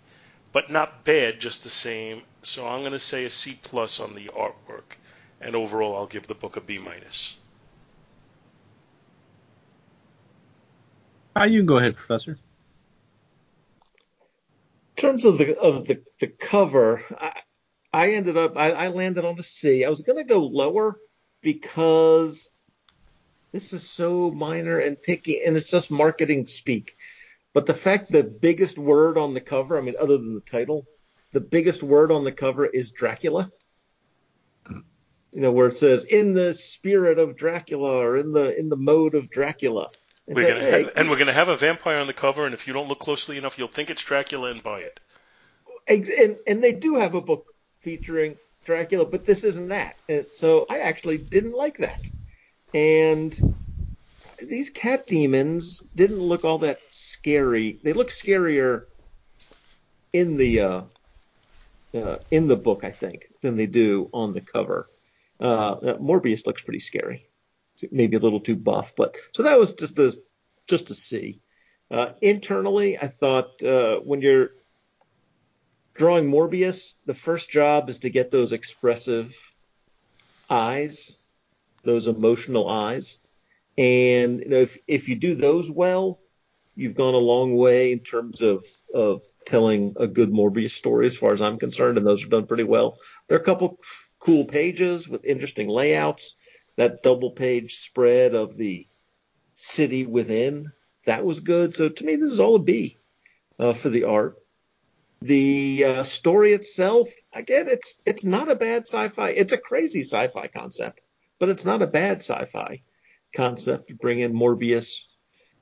[0.53, 2.23] but not bad, just the same.
[2.43, 4.97] So I'm going to say a C plus on the artwork,
[5.41, 7.37] and overall I'll give the book a B minus.
[11.35, 12.39] ah, you can go ahead, Professor.
[14.99, 17.33] In terms of the of the, the cover, I,
[17.93, 19.85] I ended up I, I landed on a C.
[19.85, 20.99] I was gonna go lower
[21.41, 22.51] because
[23.53, 26.97] this is so minor and picky and it's just marketing speak.
[27.55, 30.85] But the fact the biggest word on the cover, I mean other than the title,
[31.33, 33.53] the biggest word on the cover is Dracula.
[34.67, 38.77] You know, where it says in the spirit of Dracula or in the in the
[38.77, 39.91] mode of Dracula.
[40.29, 42.53] And We're gonna "Hey, have, and we're gonna have a vampire on the cover, and
[42.55, 45.01] if you don't look closely enough, you'll think it's Dracula and buy it.
[45.89, 47.47] And and they do have a book
[47.81, 48.37] featuring
[48.67, 49.97] Dracula, but this isn't that.
[50.07, 52.07] And so I actually didn't like that.
[52.75, 53.55] And
[54.39, 57.79] these cat demons didn't look all that scary.
[57.83, 58.85] They look scarier
[60.13, 60.83] in the uh,
[61.95, 64.91] uh, in the book, I think, than they do on the cover.
[65.41, 67.28] Uh, Morbius looks pretty scary.
[67.91, 70.17] Maybe a little too buff, but so that was just a
[70.67, 71.41] just a C.
[71.91, 74.51] Uh, internally, I thought uh, when you're
[75.95, 79.35] drawing Morbius, the first job is to get those expressive
[80.51, 81.17] eyes,
[81.83, 83.19] those emotional eyes.
[83.77, 86.21] And you know, if if you do those well,
[86.75, 88.65] you've gone a long way in terms of
[88.95, 92.47] of telling a good Morbius story, as far as I'm concerned, and those are done
[92.47, 92.99] pretty well.
[93.29, 93.81] There are a couple
[94.19, 96.35] cool pages with interesting layouts.
[96.79, 98.87] That double page spread of the
[99.55, 100.71] city within,
[101.07, 101.75] that was good.
[101.75, 102.97] So to me, this is all a B
[103.59, 104.37] uh, for the art.
[105.21, 109.31] The uh, story itself, again, it's it's not a bad sci-fi.
[109.31, 111.01] It's a crazy sci-fi concept,
[111.41, 112.83] but it's not a bad sci-fi
[113.35, 115.01] concept bring in Morbius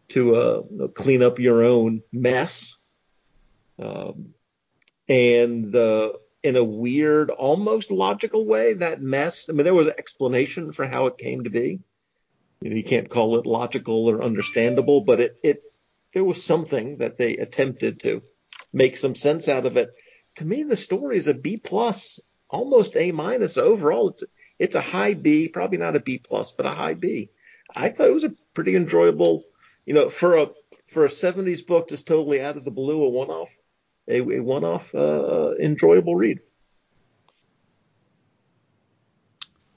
[0.09, 2.75] to uh, clean up your own mess.
[3.79, 4.35] Um,
[5.09, 9.49] and the in a weird, almost logical way, that mess.
[9.49, 11.81] I mean, there was an explanation for how it came to be.
[12.61, 15.63] You know, you can't call it logical or understandable, but it it
[16.15, 18.23] there was something that they attempted to
[18.73, 19.91] make some sense out of it.
[20.37, 24.11] To me, the story is a B plus, almost A minus overall.
[24.11, 24.25] It's
[24.59, 27.31] it's a high B, probably not a B plus, but a high B.
[27.75, 29.45] I thought it was a pretty enjoyable
[29.87, 30.49] you know, for a
[30.89, 33.57] for a 70s book just totally out of the blue, a one off,
[34.09, 36.41] a, a one off, uh, enjoyable read.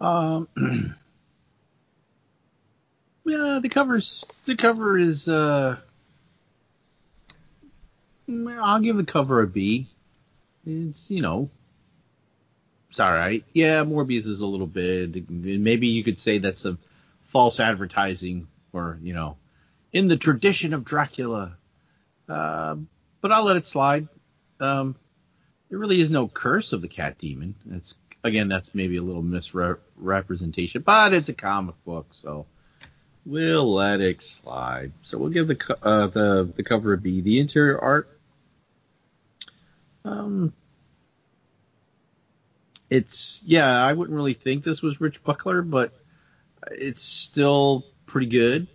[0.01, 0.47] Um,
[3.25, 4.25] yeah, the covers.
[4.45, 5.27] The cover is.
[5.27, 5.77] Uh,
[8.29, 9.87] I'll give the cover a B.
[10.65, 11.49] It's you know.
[12.89, 13.43] It's all right.
[13.53, 15.29] Yeah, Morbius is a little bit.
[15.29, 16.79] Maybe you could say that's some
[17.25, 19.37] false advertising, or you know,
[19.93, 21.55] in the tradition of Dracula.
[22.27, 22.77] Uh,
[23.21, 24.07] but I'll let it slide.
[24.59, 24.95] Um,
[25.69, 27.55] there really is no curse of the cat demon.
[27.71, 32.45] It's again, that's maybe a little misrepresentation, but it's a comic book, so
[33.25, 34.91] we'll let it slide.
[35.01, 37.21] So we'll give the uh, the the cover a B.
[37.21, 38.09] The interior art,
[40.05, 40.53] um,
[42.89, 45.93] it's yeah, I wouldn't really think this was Rich Buckler, but
[46.71, 48.67] it's still pretty good.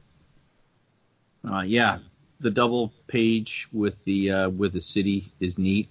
[1.49, 1.99] Uh, yeah,
[2.40, 5.88] the double page with the uh, with the city is neat.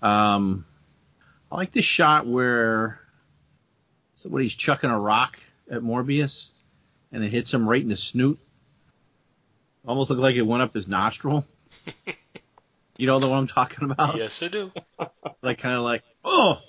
[0.00, 0.64] Um,
[1.50, 3.00] I like the shot where
[4.14, 5.38] somebody's chucking a rock
[5.70, 6.50] at Morbius
[7.12, 8.38] and it hits him right in the snoot.
[9.86, 11.44] Almost looked like it went up his nostril.
[12.96, 14.16] you know the one I'm talking about?
[14.16, 14.72] Yes, I do.
[15.44, 16.60] Like kind of like, oh,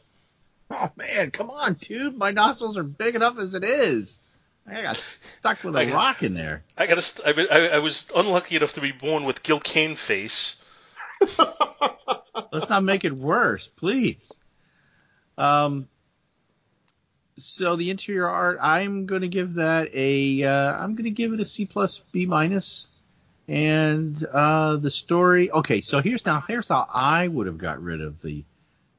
[0.71, 4.19] oh man, come on, dude, my nostrils are big enough as it is.
[4.65, 6.63] I got stuck with a I got- rock in there.
[6.77, 7.53] I got to.
[7.53, 10.55] I, I was unlucky enough to be born with Gil Kane face.
[12.51, 14.31] Let's not make it worse, please.
[15.37, 15.87] Um.
[17.35, 20.43] So the interior art, I'm going to give that a.
[20.43, 22.87] Uh, I'm going to give it a C plus B minus.
[23.47, 25.51] And uh, the story.
[25.51, 28.45] Okay, so here's now here's how I would have got rid of the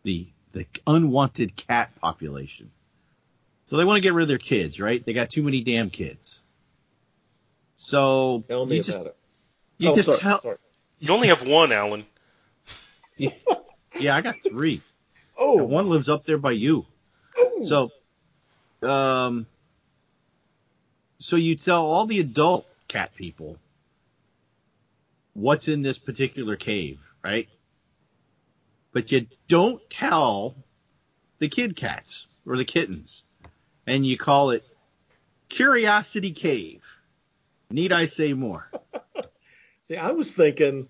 [0.03, 2.70] the the unwanted cat population.
[3.66, 5.05] So they want to get rid of their kids, right?
[5.05, 6.40] They got too many damn kids.
[7.77, 9.16] So Tell me you about just it.
[9.79, 10.40] you oh, just sorry, tell.
[10.40, 10.57] sorry.
[10.98, 12.05] You only have one, Alan.
[14.00, 14.81] Yeah, I got three.
[15.38, 16.85] Oh, And one lives up there by you.
[17.38, 17.62] oh.
[17.62, 19.46] So, um,
[21.18, 23.57] so you tell all the adult cat people
[25.33, 27.48] what's in this particular cave, right?
[28.92, 30.57] But you don't tell
[31.38, 33.22] the kid cats or the kittens,
[33.87, 34.64] and you call it
[35.49, 36.85] Curiosity Cave.
[37.70, 38.70] Need I say more?
[39.83, 40.88] See, I was thinking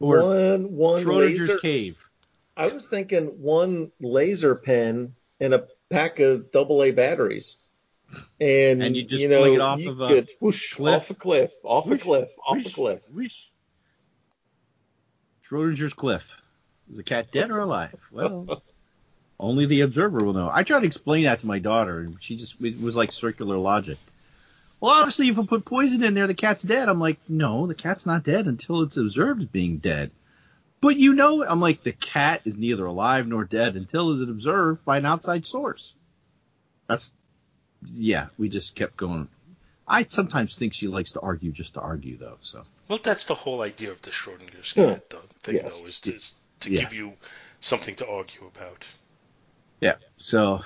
[0.00, 1.58] Or one one Schrodinger's laser.
[1.58, 2.08] Cave.
[2.56, 7.56] I was thinking one laser pen and a pack of double A batteries.
[8.40, 10.94] And, And you just you know, it off of a could whoosh, cliff.
[10.94, 13.10] off a cliff, off Whoosh, a cliff, off Whoosh, a cliff.
[13.12, 13.42] whoosh.
[15.44, 16.40] Schrodinger's cliff.
[16.90, 17.94] Is the cat dead or alive?
[18.12, 18.62] Well,
[19.44, 20.50] only the observer will know.
[20.52, 23.56] I tried to explain that to my daughter, and she just it was like circular
[23.58, 23.98] logic.
[24.80, 26.88] Well, obviously, if we put poison in there, the cat's dead.
[26.88, 30.10] I'm like, no, the cat's not dead until it's observed as being dead.
[30.80, 34.84] But you know, I'm like, the cat is neither alive nor dead until it's observed
[34.84, 35.94] by an outside source.
[36.86, 37.12] That's,
[37.94, 39.28] yeah, we just kept going.
[39.88, 42.36] I sometimes think she likes to argue just to argue, though.
[42.42, 44.94] So Well, that's the whole idea of the Schrodinger's Yeah.
[44.94, 45.82] cat though, thing, Yes.
[45.82, 46.80] though, is to, is to Yeah.
[46.80, 47.12] give you
[47.60, 48.86] something to argue about.
[49.84, 49.96] Yeah.
[50.16, 50.62] So,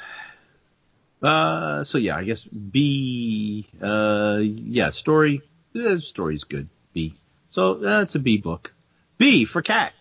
[1.22, 3.66] uh, so yeah, I guess B.
[3.82, 5.42] Uh, yeah, story.
[5.72, 6.68] The story's good.
[6.92, 7.14] B.
[7.48, 8.72] So that's a B book.
[9.18, 9.92] B for cat.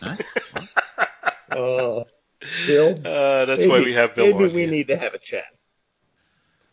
[0.00, 0.16] Huh?
[1.50, 2.02] Uh,
[2.66, 4.70] Bill, Uh, that's why we have Bill Maybe on we here.
[4.70, 5.44] need to have a chat.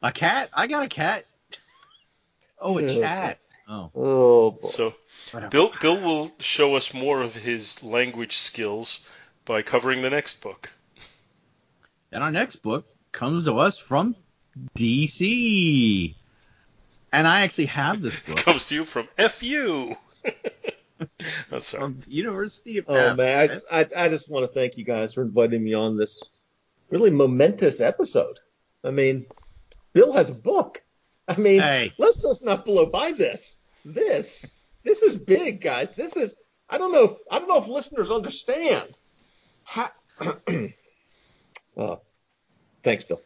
[0.01, 0.49] A cat?
[0.53, 1.25] I got a cat.
[2.59, 2.93] Oh, a Yeah.
[2.99, 3.39] chat.
[3.67, 4.67] Oh, Oh boy.
[4.69, 4.93] So.
[5.51, 9.01] Bill Bill will show us more of his language skills
[9.45, 10.71] by covering the next book.
[12.11, 14.15] And our next book comes to us from
[14.77, 16.15] DC.
[17.13, 19.95] And I actually have this book Comes to you from FU.
[21.51, 21.81] I'm sorry.
[21.83, 23.17] from the University of Oh F.
[23.17, 25.97] man, I just, I, I just want to thank you guys for inviting me on
[25.97, 26.23] this
[26.89, 28.39] really momentous episode.
[28.83, 29.25] I mean,
[29.93, 30.81] Bill has a book.
[31.27, 31.93] I mean, Hey.
[31.97, 33.57] let's just not blow by this.
[33.83, 35.91] This, this is big, guys.
[35.91, 36.35] This is.
[36.69, 37.05] I don't know.
[37.05, 38.95] If, I don't know if listeners understand.
[39.63, 39.89] How,
[41.77, 42.01] oh,
[42.83, 43.21] thanks, Bill.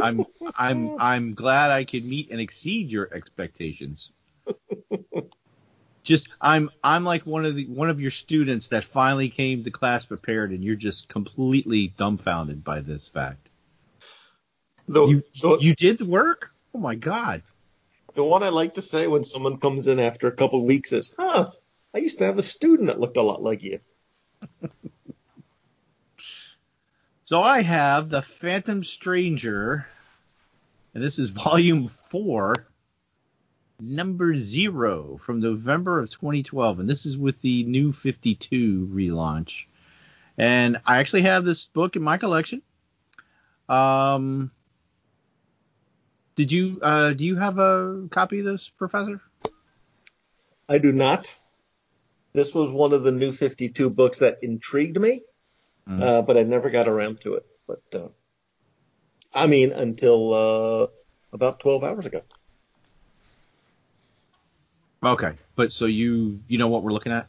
[0.00, 0.24] I'm
[0.56, 4.12] I'm I'm glad I could meet and exceed your expectations.
[6.02, 9.70] Just I'm I'm like one of the one of your students that finally came to
[9.70, 13.48] class prepared and you're just completely dumbfounded by this fact.
[14.86, 16.52] The, You the, you did the work?
[16.74, 17.42] Oh my god.
[18.14, 20.92] the one I like to say when someone comes in after a couple of weeks
[20.92, 21.52] is, "Huh,
[21.94, 23.80] I used to have a student that looked a lot like you."
[27.24, 29.86] So I have the Phantom Stranger
[30.92, 32.54] and this is volume 4
[33.80, 39.64] number zero from November of 2012, and this is with the New 52 relaunch.
[40.36, 42.60] And I actually have this book in my collection.
[43.70, 44.50] Um,
[46.36, 49.22] did you uh, do you have a copy of this, Professor?
[50.68, 51.34] I do not.
[52.34, 55.22] This was one of the new 52 books that intrigued me,
[55.88, 56.02] Mm.
[56.02, 57.46] uh, but I never got around to it.
[57.66, 58.08] But uh,
[59.32, 60.86] I mean, until uh,
[61.32, 62.22] about 12 hours ago.
[65.02, 67.28] Okay, but so you you know what we're looking at?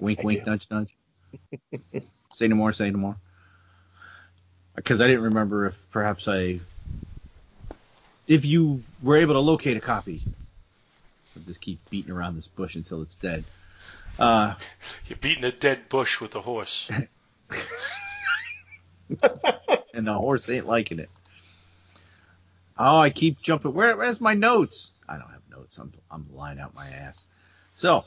[0.00, 0.50] Wink, I wink, do.
[0.50, 0.96] nudge, nudge.
[2.30, 3.16] say no more, say no more.
[4.76, 6.60] Because I didn't remember if perhaps I,
[8.28, 10.20] if you were able to locate a copy.
[11.36, 13.44] I'll just keep beating around this bush until it's dead.
[14.18, 14.54] Uh,
[15.06, 16.90] You're beating a dead bush with a horse.
[19.94, 21.10] and the horse ain't liking it.
[22.76, 23.74] Oh, I keep jumping.
[23.74, 24.92] Where, where's my notes?
[25.08, 25.78] I don't have notes.
[25.78, 27.26] I'm, I'm lying out my ass.
[27.74, 28.04] So,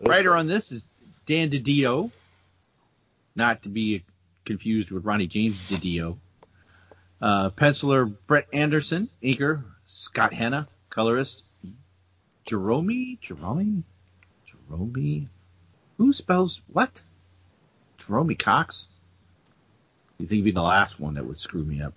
[0.00, 0.88] writer on this is
[1.26, 2.10] Dan DiDio,
[3.34, 4.04] not to be
[4.44, 6.16] confused with Ronnie James DiDio.
[7.20, 11.42] Uh, penciler Brent Anderson, inker Scott Hanna, colorist
[12.44, 13.84] Jerome, Jerome,
[14.68, 15.28] Jerome.
[15.98, 17.00] Who spells what?
[17.98, 18.86] Jerome Cox.
[20.18, 21.94] You think it'd be the last one that would screw me up?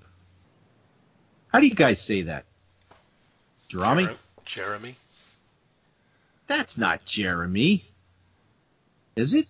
[1.52, 2.45] How do you guys say that?
[3.68, 4.06] Jerome?
[4.06, 4.95] Jer- Jeremy.
[6.47, 7.86] That's not Jeremy.
[9.16, 9.47] Is it?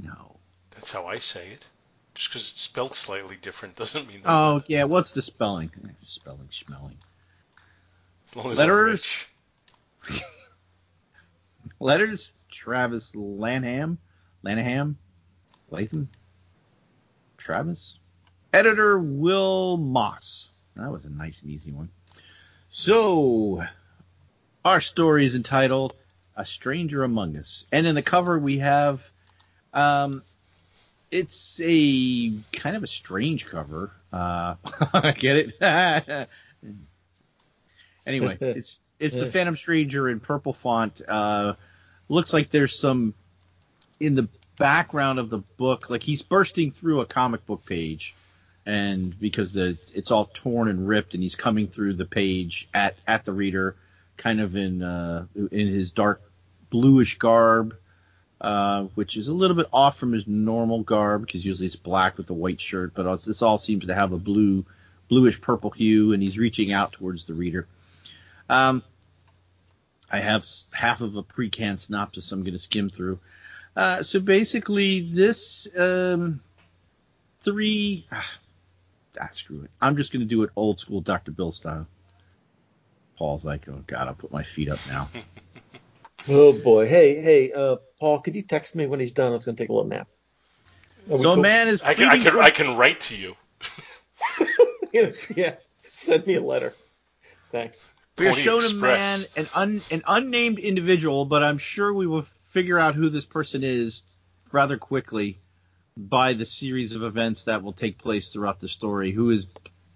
[0.00, 0.36] No.
[0.70, 1.64] That's how I say it.
[2.14, 4.22] Just because it's spelled slightly different doesn't mean.
[4.22, 4.30] That.
[4.30, 5.70] Oh yeah, what's the spelling?
[6.00, 6.96] Spelling, schmelling.
[8.28, 9.26] as long as letters.
[11.80, 13.98] Letters: Travis Lanham,
[14.42, 14.96] Lanham,
[15.70, 16.08] Latham,
[17.36, 17.98] Travis.
[18.52, 20.50] Editor Will Moss.
[20.74, 21.90] That was a nice and easy one.
[22.68, 23.62] So,
[24.64, 25.94] our story is entitled
[26.36, 29.10] "A Stranger Among Us," and in the cover we have,
[29.74, 30.22] um,
[31.10, 33.92] it's a kind of a strange cover.
[34.12, 34.54] Uh,
[35.18, 35.60] get it?
[38.06, 41.00] anyway, it's it's the Phantom Stranger in purple font.
[41.06, 41.54] Uh,
[42.08, 43.14] looks like there's some
[44.00, 44.28] in the
[44.58, 48.14] background of the book, like he's bursting through a comic book page,
[48.66, 52.96] and because the it's all torn and ripped, and he's coming through the page at
[53.06, 53.76] at the reader,
[54.16, 56.20] kind of in uh, in his dark
[56.70, 57.74] bluish garb.
[58.40, 62.16] Uh, which is a little bit off from his normal garb because usually it's black
[62.16, 64.64] with the white shirt, but this all seems to have a blue,
[65.08, 67.66] bluish purple hue, and he's reaching out towards the reader.
[68.48, 68.82] Um,
[70.10, 73.18] I have half of a pre-canned synopsis I'm going to skim through.
[73.76, 76.40] Uh, so basically, this um,
[77.42, 78.06] three.
[78.10, 78.30] Ah,
[79.20, 79.70] ah, screw it.
[79.80, 81.30] I'm just going to do it old school Dr.
[81.30, 81.86] Bill style.
[83.16, 85.08] Paul's like, oh god, I'll put my feet up now.
[86.30, 86.86] Oh boy.
[86.86, 89.28] Hey, hey, uh, Paul, could you text me when he's done?
[89.28, 90.08] I was gonna take a little nap.
[91.10, 93.16] Are we so a man is I can, I can for- I can write to
[93.16, 93.34] you.
[95.34, 95.54] yeah,
[95.90, 96.74] send me a letter.
[97.50, 97.82] Thanks.
[98.18, 99.32] We are Pony shown Express.
[99.36, 103.08] a man, an un, an unnamed individual, but I'm sure we will figure out who
[103.08, 104.02] this person is
[104.50, 105.38] rather quickly
[105.96, 109.12] by the series of events that will take place throughout the story.
[109.12, 109.46] Who is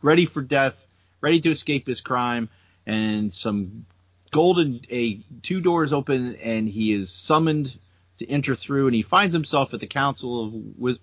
[0.02, 0.74] ready for death,
[1.20, 2.48] ready to escape his crime,
[2.86, 3.86] and some
[4.30, 7.76] golden a two doors open, and he is summoned
[8.18, 10.98] to enter through, and he finds himself at the council of Wiz-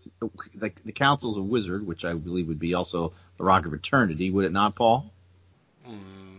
[0.55, 4.29] the, the councils of wizard, which I believe would be also the Rock of Eternity,
[4.31, 5.11] would it not, Paul?
[5.87, 6.38] Mm,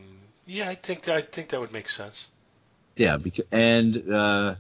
[0.51, 2.26] Yeah, I think I think that would make sense.
[2.96, 4.57] Yeah, because, and uh,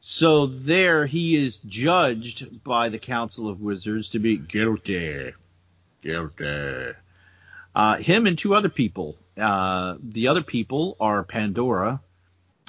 [0.00, 5.34] so there he is judged by the Council of Wizards to be guilty,
[6.00, 6.92] guilty.
[7.74, 9.18] Uh, him and two other people.
[9.36, 12.00] Uh, the other people are Pandora.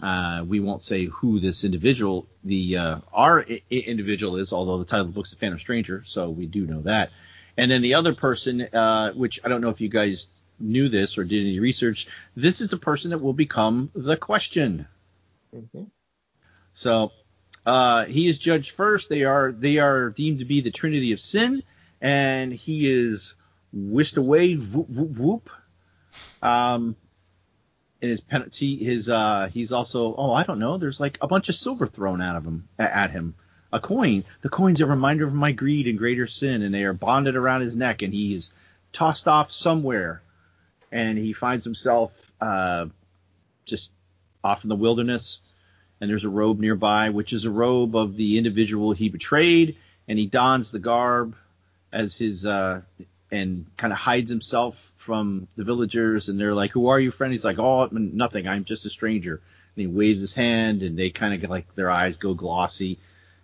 [0.01, 4.83] Uh, we won't say who this individual, the uh, our I- individual is, although the
[4.83, 7.11] title of the book's The Phantom Stranger, so we do know that.
[7.55, 10.27] And then the other person, uh, which I don't know if you guys
[10.59, 14.87] knew this or did any research, this is the person that will become the question.
[15.55, 15.87] Mhm.
[16.73, 17.11] So
[17.65, 19.09] uh, he is judged first.
[19.09, 21.63] They are they are deemed to be the Trinity of Sin,
[22.01, 23.35] and he is
[23.71, 24.55] whisked away.
[24.55, 26.47] Whoop whoop voop.
[26.47, 26.95] Um,
[28.01, 30.77] and his penalty, his uh, he's also oh I don't know.
[30.77, 33.35] There's like a bunch of silver thrown out of him at him.
[33.71, 34.23] A coin.
[34.41, 37.61] The coin's a reminder of my greed and greater sin, and they are bonded around
[37.61, 38.53] his neck, and he is
[38.91, 40.21] tossed off somewhere,
[40.93, 42.85] and he finds himself uh,
[43.65, 43.91] just
[44.43, 45.39] off in the wilderness
[46.03, 50.19] and there's a robe nearby, which is a robe of the individual he betrayed, and
[50.19, 51.33] he dons the garb
[51.93, 52.81] as his uh,
[53.31, 56.27] and kind of hides himself from the villagers.
[56.27, 58.49] And they're like, "Who are you, friend?" He's like, "Oh, nothing.
[58.49, 59.41] I'm just a stranger."
[59.75, 62.99] And he waves his hand, and they kind of get like their eyes go glossy.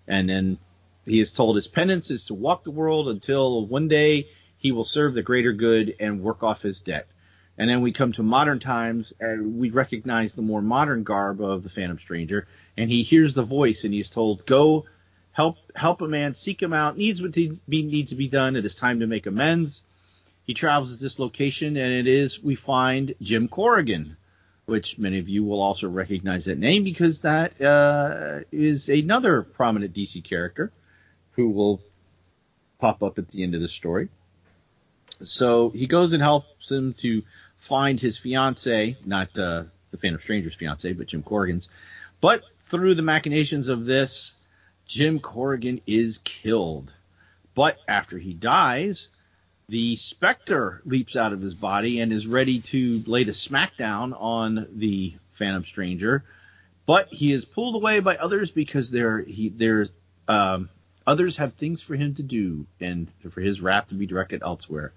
[0.05, 0.57] And then
[1.05, 4.27] he is told his penance is to walk the world until one day
[4.57, 7.07] he will serve the greater good and work off his debt.
[7.59, 11.61] And then we come to modern times, and we recognize the more modern garb of
[11.61, 12.47] the Phantom Stranger,
[12.77, 14.85] and he hears the voice, and he's told, "Go,
[15.33, 16.97] help, help a man, seek him out.
[16.97, 18.55] Needs what be, needs to be done.
[18.55, 19.83] It is time to make amends."
[20.45, 24.15] He travels to this location, and it is we find Jim Corrigan,
[24.65, 29.93] which many of you will also recognize that name because that uh, is another prominent
[29.93, 30.71] DC character
[31.31, 31.81] who will
[32.79, 34.07] pop up at the end of the story.
[35.21, 37.23] So he goes and helps him to
[37.69, 41.69] find his fiance, not uh, the Phantom Stranger's fiance, but Jim Corrigan's.
[42.19, 44.35] But through the machinations of this,
[44.87, 46.91] Jim Corrigan is killed.
[47.53, 49.09] But after he dies,
[49.69, 54.67] the Spectre leaps out of his body and is ready to lay the smackdown on
[54.73, 56.23] the Phantom Stranger.
[56.87, 59.87] But he is pulled away by others because there he there
[60.27, 60.69] um,
[61.05, 64.91] others have things for him to do and for his wrath to be directed elsewhere.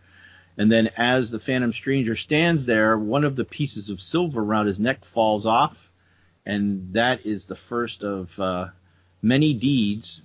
[0.58, 4.66] And then as the Phantom Stranger stands there, one of the pieces of silver around
[4.66, 5.90] his neck falls off,
[6.44, 8.68] and that is the first of uh,
[9.22, 10.20] many deeds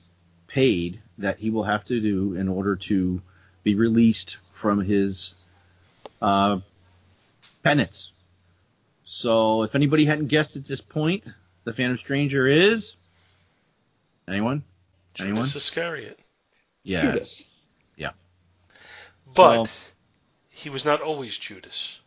[0.48, 3.22] paid that he will have to do in order to
[3.64, 5.46] be released from his
[6.22, 6.60] uh,
[7.64, 8.12] penance.
[9.04, 11.24] So, if anybody hadn't guessed at this point,
[11.64, 12.96] the Phantom Stranger is
[14.28, 14.64] anyone?
[15.14, 15.46] Judas Anyone?
[15.46, 16.20] Iscariot.
[16.84, 17.02] Yeah.
[17.02, 17.44] Judas.
[17.96, 18.12] Yeah.
[19.36, 19.72] But So-
[20.58, 22.02] he was not always Judas.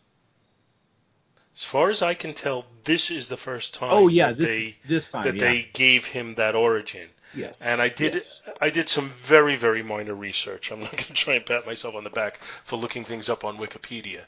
[1.55, 4.49] As far as I can tell, this is the first time Oh yeah, that this
[4.49, 5.25] they this time.
[5.25, 5.41] that yeah.
[5.41, 7.09] they gave him that origin.
[7.33, 7.63] Yes.
[7.63, 8.41] And I did Yes.
[8.61, 10.73] I did some very very minor research.
[10.73, 13.45] I'm not going to try and pat myself on the back for looking things up
[13.45, 14.23] on Wikipedia,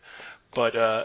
[0.55, 1.05] but uh,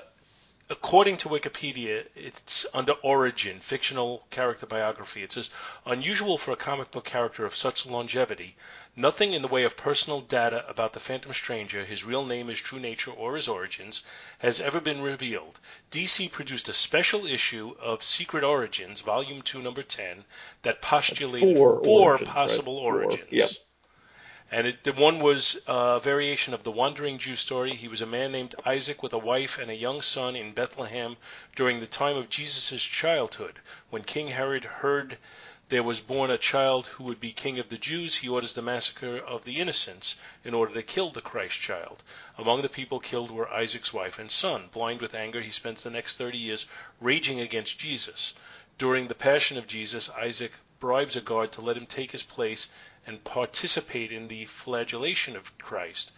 [0.69, 5.23] according to Wikipedia, it's under origin, fictional character biography.
[5.23, 5.49] It says
[5.85, 8.55] unusual for a comic book character of such longevity.
[8.95, 12.59] Nothing in the way of personal data about the Phantom Stranger, his real name, his
[12.59, 14.01] true nature, or his origins
[14.39, 15.59] has ever been revealed.
[15.91, 20.25] DC produced a special issue of Secret Origins, Volume 2, Number 10,
[20.63, 22.35] that postulated Four four origins, right?
[22.35, 23.27] possible Four, origins.
[23.31, 23.49] yep.
[24.49, 27.73] And it, the one was a variation of the Wandering Jew story.
[27.75, 31.17] He was a man named Isaac with a wife and a young son in Bethlehem
[31.53, 33.59] during the time of Jesus' childhood.
[33.89, 35.17] When King Herod heard
[35.69, 38.61] there was born a child who would be king of the Jews, he orders the
[38.61, 42.05] massacre of the innocents in order to kill the Christ child.
[42.37, 44.69] Among the people killed were Isaac's wife and son.
[44.71, 46.67] Blind with anger, he spends the next 30 years
[47.01, 48.33] raging against Jesus.
[48.77, 52.69] During the Passion of Jesus, Isaac bribes a guard to let him take his place
[53.05, 56.11] and participate in the flagellation of Christ.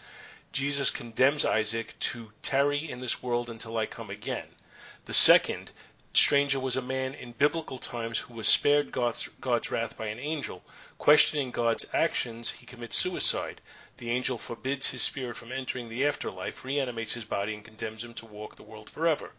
[0.51, 4.47] Jesus condemns Isaac to tarry in this world until I come again.
[5.05, 5.72] The second,
[6.14, 10.20] stranger was a man in biblical times who was spared God's, God's wrath by an
[10.20, 10.64] angel.
[10.97, 13.62] Questioning God's actions, he commits suicide.
[13.97, 18.16] The angel forbids his spirit from entering the afterlife, reanimates his body, and condemns him
[18.16, 19.32] to walk the world forever.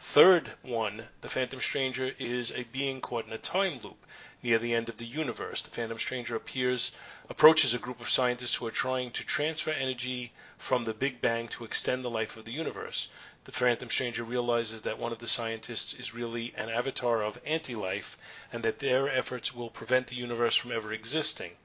[0.00, 4.06] Third one, the Phantom Stranger is a being caught in a time loop
[4.42, 5.62] near the end of the universe.
[5.62, 6.92] The Phantom Stranger appears,
[7.28, 11.48] approaches a group of scientists who are trying to transfer energy from the Big Bang
[11.48, 13.08] to extend the life of the universe.
[13.44, 18.16] The Phantom Stranger realizes that one of the scientists is really an avatar of anti-life,
[18.52, 21.56] and that their efforts will prevent the universe from ever existing.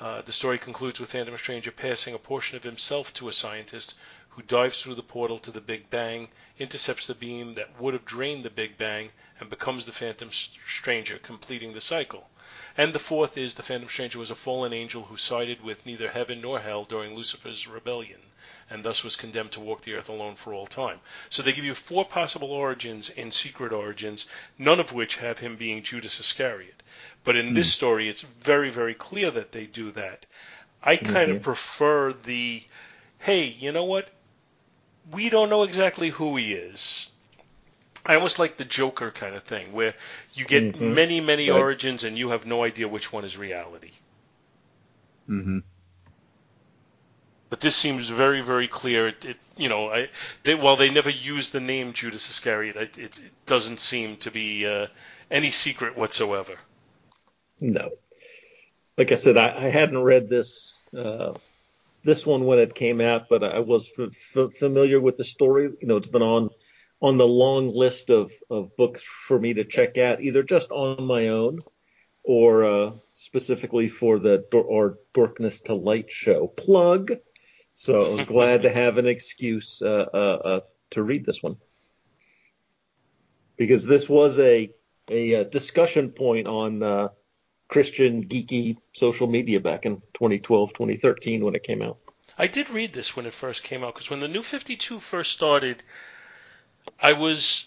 [0.00, 3.94] Uh, the story concludes with Phantom Stranger passing a portion of himself to a scientist
[4.36, 6.28] who dives through the portal to the Big Bang,
[6.58, 9.10] intercepts the beam that would have drained the Big Bang,
[9.40, 12.28] and becomes the Phantom Stranger, completing the cycle.
[12.76, 16.10] And the fourth is the Phantom Stranger was a fallen angel who sided with neither
[16.10, 18.20] heaven nor hell during Lucifer's rebellion,
[18.68, 21.00] and thus was condemned to walk the earth alone for all time.
[21.30, 24.26] So they give you four possible origins in Secret Origins,
[24.58, 26.82] none of which have him being Judas Iscariot.
[27.22, 27.76] But in this hmm.
[27.76, 30.26] story, it's very, very clear that they do that.
[30.82, 32.62] I hmm, kind of prefer the,
[33.20, 34.10] hey, you know what?
[35.10, 37.08] We don't know exactly who he is.
[38.06, 39.94] I almost like the Joker kind of thing, where
[40.34, 40.80] you get Mhm.
[40.80, 41.58] many, many Right.
[41.58, 43.92] origins and you have no idea which one is reality.
[45.28, 45.58] hmm
[47.48, 49.08] But this seems very, very clear.
[49.08, 50.10] It, it you know, I,
[50.42, 54.30] they, while they never use the name Judas Iscariot, it, it, it doesn't seem to
[54.30, 54.88] be uh,
[55.30, 56.58] any secret whatsoever.
[57.60, 57.90] No.
[58.98, 61.34] Like I said, I, I hadn't read this uh,
[62.04, 65.64] this one when it came out, but I was f- f- familiar with the story.
[65.64, 66.50] You know, it's been on
[67.00, 71.04] on the long list of, of books for me to check out, either just on
[71.04, 71.60] my own
[72.22, 76.46] or uh, specifically for the Dor- or Dorkness to Light show.
[76.46, 77.12] Plug.
[77.74, 81.56] So I was glad to have an excuse uh, uh, uh, to read this one
[83.56, 84.70] because this was a
[85.10, 87.08] a, uh discussion point on uh,
[87.74, 91.98] Christian geeky social media back in 2012, 2013 when it came out.
[92.38, 95.32] I did read this when it first came out because when the New 52 first
[95.32, 95.82] started,
[97.00, 97.66] I was.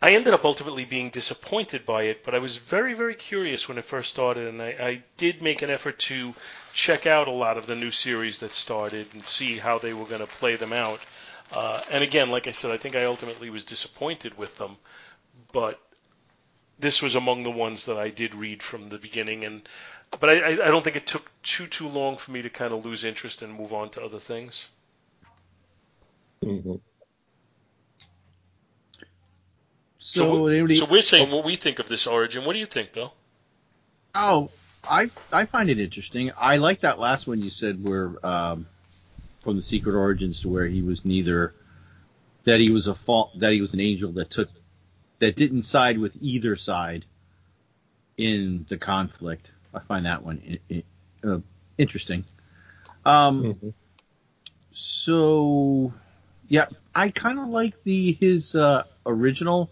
[0.00, 3.76] I ended up ultimately being disappointed by it, but I was very, very curious when
[3.76, 6.32] it first started, and I, I did make an effort to
[6.72, 10.06] check out a lot of the new series that started and see how they were
[10.06, 11.00] going to play them out.
[11.52, 14.78] Uh, and again, like I said, I think I ultimately was disappointed with them,
[15.52, 15.78] but
[16.78, 19.68] this was among the ones that I did read from the beginning, and
[20.20, 22.84] but I, I don't think it took too too long for me to kind of
[22.84, 24.68] lose interest and move on to other things.
[26.44, 26.76] Mm-hmm.
[29.98, 32.44] So, So, anybody, so we're saying what we think of this origin.
[32.44, 33.12] What do you think, Bill?
[34.14, 34.50] oh,
[34.84, 36.30] I I find it interesting.
[36.36, 38.66] I like that last one you said where um,
[39.42, 41.54] from the Secret Origins to where he was neither
[42.44, 44.48] that he was a fault that he was an angel that took
[45.20, 47.04] that didn't side with either side
[48.16, 49.52] in the conflict.
[49.74, 50.40] I find that one
[50.70, 50.84] i- i-
[51.26, 51.40] uh,
[51.76, 52.24] interesting.
[53.04, 53.74] Um, Mhm.
[54.70, 55.92] So,
[56.48, 59.70] yeah, I kind of like the his uh, original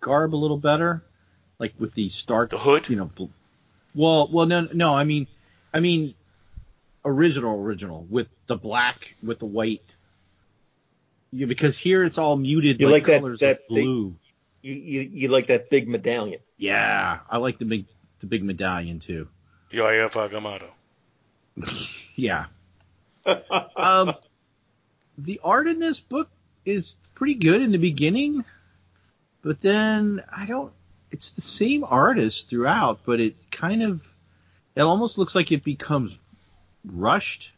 [0.00, 1.02] garb a little better,
[1.58, 2.88] like with the Stark, The hood?
[2.88, 3.26] You know, bl-
[3.94, 5.26] well, well, no, no, I mean,
[5.74, 6.14] I mean,
[7.04, 9.82] original, original with the black with the white.
[11.30, 14.14] Yeah, because here it's all muted, You like, like that- colors that of blue.
[14.62, 16.40] You, you you like that big medallion?
[16.56, 17.86] Yeah, I like the big
[18.20, 19.28] the big medallion too.
[19.70, 20.70] Yaya Vagamato.
[22.16, 22.46] Yeah.
[23.76, 24.12] um,
[25.16, 26.28] the art in this book
[26.64, 28.44] is pretty good in the beginning,
[29.42, 30.72] but then I don't.
[31.12, 34.00] It's the same artist throughout, but it kind of
[34.74, 36.20] it almost looks like it becomes
[36.84, 37.52] rushed,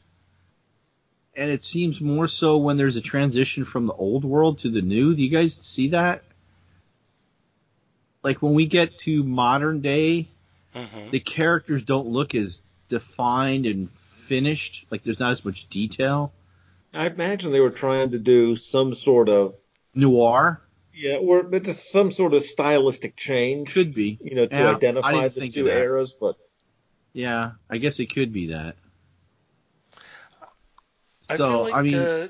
[1.34, 4.82] and it seems more so when there's a transition from the old world to the
[4.82, 5.14] new.
[5.14, 6.22] Do you guys see that?
[8.22, 10.28] Like when we get to modern day,
[10.74, 14.86] hmm the characters don't look as defined and finished.
[14.90, 16.32] Like there's not as much detail.
[16.94, 19.56] I imagine they were trying to do some sort of
[19.94, 20.60] Noir
[20.92, 24.18] yeah, or just some sort of stylistic change, could be.
[24.20, 26.14] you know, to Yeah, identify the think two of eras.
[26.20, 26.36] But
[27.12, 28.76] Yeah, I guess it could be that.
[31.28, 32.28] I So feel like I mean, uh,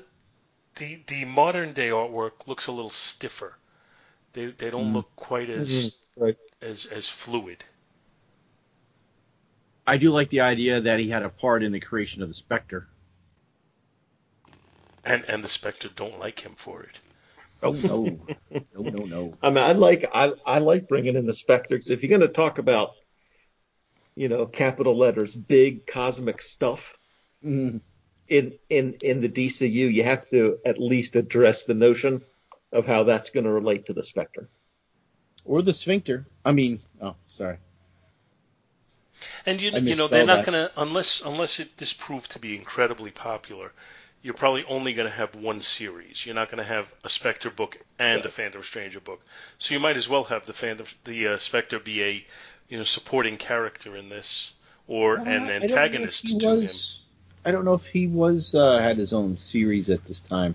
[0.75, 3.57] the the modern day artwork looks a little stiffer.
[4.33, 4.93] They they don't Mm.
[4.93, 6.37] look quite as Mhm, right.
[6.61, 7.63] as as fluid.
[9.85, 12.33] I do like the idea that he had a part in the creation of the
[12.33, 12.89] Spectre.
[15.05, 16.99] And and the Spectre don't like him for it.
[17.63, 18.19] Oh no,
[18.73, 19.37] no, no, no.
[19.41, 21.89] I mean, I like I I like bringing in the specters.
[21.89, 22.91] If you're going to talk about,
[24.15, 26.97] you know, capital letters, big cosmic stuff
[27.43, 27.81] Mm,
[28.27, 32.23] in in in the DCU, you have to at least address the notion
[32.71, 34.47] of how that's going to relate to the specter.
[35.43, 36.25] Or the Sphincter.
[36.45, 37.57] I mean, oh, sorry.
[39.45, 43.11] And you you know they're not gonna unless unless it this proved to be incredibly
[43.11, 43.71] popular.
[44.23, 46.27] You're probably only going to have one series.
[46.27, 49.19] You're not going to have a Spectre book and a Phantom Stranger book.
[49.57, 52.25] So you might as well have the Phantom the uh, Spectre be a
[52.69, 54.53] you know supporting character in this
[54.87, 56.69] or Uh, an I don't know if antagonist he to him.
[57.43, 60.53] I don't know if he was uh, had his own series at this time,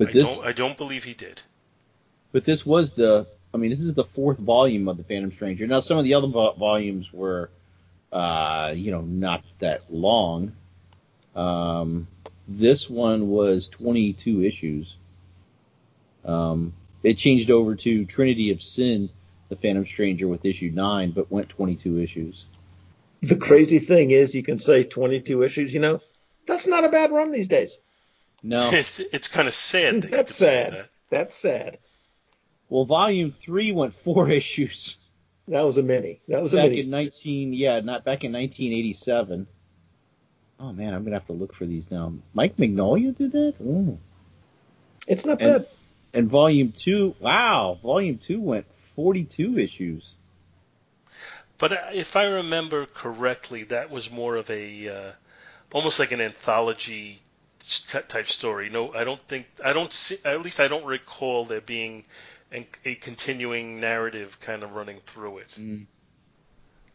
[0.00, 1.42] but I this don't I don't believe he did.
[2.32, 5.66] But this was the, I mean, this is the fourth volume of the Phantom Stranger.
[5.66, 7.50] Now, some of the other vo- volumes were,
[8.10, 10.52] uh, you know, not that long.
[11.36, 12.06] Um,
[12.48, 14.96] this one was 22 issues.
[16.24, 16.72] Um,
[17.02, 19.10] it changed over to Trinity of Sin,
[19.50, 22.46] the Phantom Stranger, with issue nine, but went 22 issues.
[23.22, 25.74] The crazy thing is, you can say 22 issues.
[25.74, 26.00] You know,
[26.46, 27.78] that's not a bad run these days.
[28.42, 30.72] No, It's, it's kind of sad that That's sad.
[30.72, 30.88] that.
[31.10, 31.78] That's sad.
[32.68, 34.96] well, volume three went four issues.
[35.48, 36.20] That was a mini.
[36.28, 36.82] That was a back mini.
[36.82, 39.46] in 19 yeah not back in 1987
[40.60, 43.98] oh man i'm gonna have to look for these now mike Mignola did that Ooh.
[45.08, 45.66] It's not And- bad.
[46.14, 50.14] and volume two wow volume two went 42 issues
[51.58, 55.12] But uh, if I remember correctly, that was more of a uh,
[55.72, 57.20] almost like an anthology s- t-
[57.60, 58.68] type story.
[58.70, 60.18] No, I don't think I don't see.
[60.24, 62.04] At least I don't recall there being
[62.52, 65.48] an, a continuing narrative kind of running through it.
[65.58, 65.86] Mm.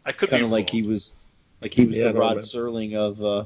[0.05, 1.13] I could kind be of like he was
[1.61, 2.41] like he was Yeah, the rod remember.
[2.41, 3.45] serling of uh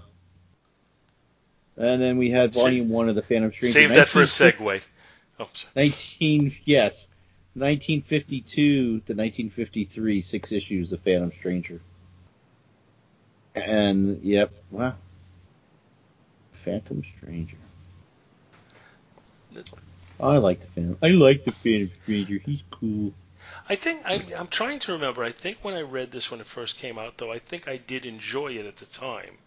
[1.78, 4.22] and then we had Sa- volume one of the phantom stranger Save that for a
[4.24, 4.82] 19 segue.
[5.40, 5.72] Oh, sorry.
[5.76, 7.08] 19 yes
[7.54, 11.80] 1952 to 1953 six issues of phantom stranger
[13.56, 14.96] and yep wow
[16.70, 17.58] Phantom Stranger.
[20.20, 20.98] I like the Phantom.
[21.02, 22.38] I like the Phantom Stranger.
[22.46, 23.14] He's cool.
[23.68, 25.24] I think I'm, I'm trying to remember.
[25.24, 27.78] I think when I read this when it first came out, though, I think I
[27.78, 29.38] did enjoy it at the time.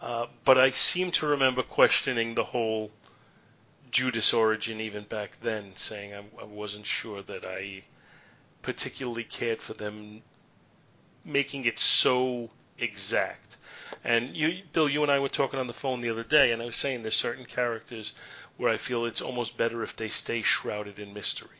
[0.00, 2.90] Uh, but I seem to remember questioning the whole
[3.90, 7.82] Judas origin even back then, saying I, I wasn't sure that I
[8.62, 10.22] particularly cared for them
[11.24, 13.58] making it so exact.
[14.06, 16.62] And you, Bill, you and I were talking on the phone the other day, and
[16.62, 18.12] I was saying there's certain characters
[18.56, 21.58] where I feel it's almost better if they stay shrouded in mystery.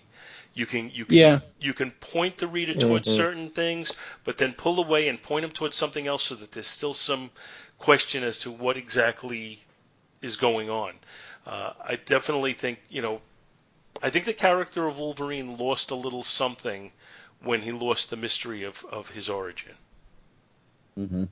[0.54, 1.40] You can you can Yeah.
[1.58, 3.16] you can point the reader towards Mhm.
[3.16, 3.92] certain things,
[4.22, 7.32] but then pull away and point them towards something else, so that there's still some
[7.78, 9.58] question as to what exactly
[10.22, 11.00] is going on.
[11.46, 13.22] Uh, I definitely think you know,
[14.00, 16.92] I think the character of Wolverine lost a little something
[17.40, 19.74] when he lost the mystery of, of his origin.
[20.96, 21.24] hmm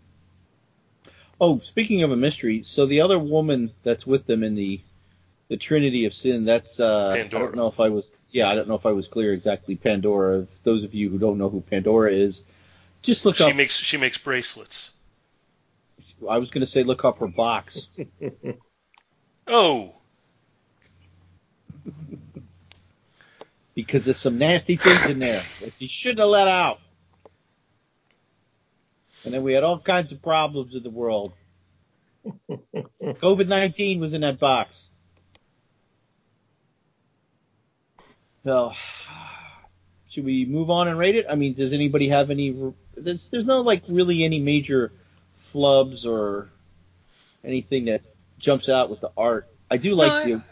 [1.41, 4.81] Oh, speaking of a mystery, so the other woman that's with them in the
[5.49, 8.69] the Trinity of Sin, that's uh, I don't know if I was yeah, I don't
[8.69, 9.77] know if I was clear exactly.
[9.77, 10.41] Pandora.
[10.41, 12.43] If those of you who don't know who Pandora is,
[13.03, 13.57] just look she up.
[13.57, 14.93] makes she makes bracelets.
[16.29, 17.87] I was going to say look up her box.
[19.47, 19.93] Oh,
[23.75, 26.81] because there's some nasty things in there that you shouldn't have let out.
[29.25, 31.33] And then we had all kinds of problems in the world.
[33.03, 34.89] COVID 19 was in that box.
[38.45, 38.73] So,
[40.11, 41.27] should we move on and rate it?
[41.29, 42.55] I mean, does anybody have any.
[42.95, 44.93] There's, there's no, like, really any major
[45.43, 46.51] flubs or
[47.43, 48.03] anything that
[48.39, 49.49] jumps out with the art.
[49.71, 50.43] I do like I- the.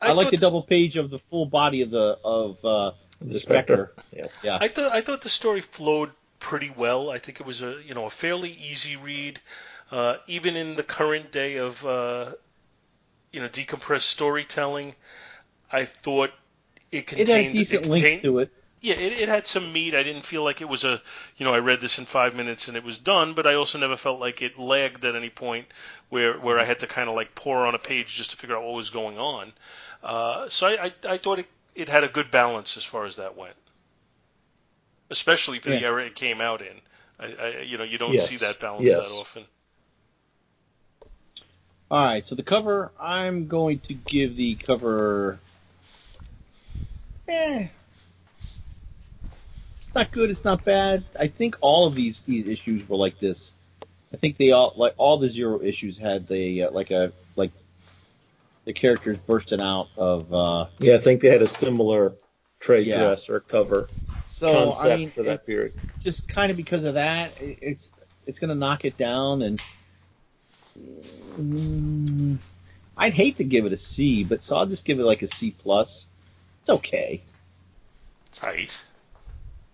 [0.00, 3.94] I, like the double page of the full body of the of uh, the, Spectre.
[4.14, 4.26] Yeah.
[4.42, 4.58] Yeah.
[4.60, 6.10] I thought I thought the story flowed
[6.44, 7.08] pretty well.
[7.08, 9.40] I think it was a you know a fairly easy read,
[9.90, 12.32] uh, even in the current day of uh,
[13.32, 14.94] you know decompressed storytelling.
[15.72, 16.30] I thought
[16.92, 18.50] it contained it had decent link contained- to it.
[18.80, 19.94] Yeah, it, it had some meat.
[19.94, 21.00] I didn't feel like it was a,
[21.38, 23.78] you know, I read this in five minutes and it was done, but I also
[23.78, 25.64] never felt like it lagged at any point
[26.10, 28.54] where, where I had to kind of like pour on a page just to figure
[28.54, 29.54] out what was going on.
[30.02, 33.16] Uh, so I, I, I thought it, it had a good balance as far as
[33.16, 33.56] that went,
[35.10, 35.88] especially for the Yeah.
[35.88, 36.80] era it came out in.
[37.18, 38.28] I, I, you know, you don't Yes.
[38.28, 38.96] see that balance Yes.
[38.96, 39.44] that often.
[41.90, 45.38] All right, so the cover, I'm going to give the cover.
[47.28, 47.68] Eh,
[48.38, 48.60] it's,
[49.78, 50.30] it's not good.
[50.30, 51.04] It's not bad.
[51.18, 53.52] I think all of these these issues were like this.
[54.12, 57.52] I think they all like all the zero issues had the uh, like a like
[58.64, 60.32] the characters bursting out of.
[60.34, 62.14] uh Yeah, I think they had a similar
[62.60, 62.98] trade Yeah.
[62.98, 63.88] dress or cover
[64.48, 65.72] So concept I mean, for that period.
[66.00, 67.90] just kind of because of that, it- it's
[68.26, 69.60] it's going to knock it down, and
[70.78, 72.38] mm,
[72.96, 75.28] I'd hate to give it a C, but so I'll just give it like a
[75.28, 76.08] C plus.
[76.62, 77.22] It's okay.
[78.26, 78.76] It's Tight.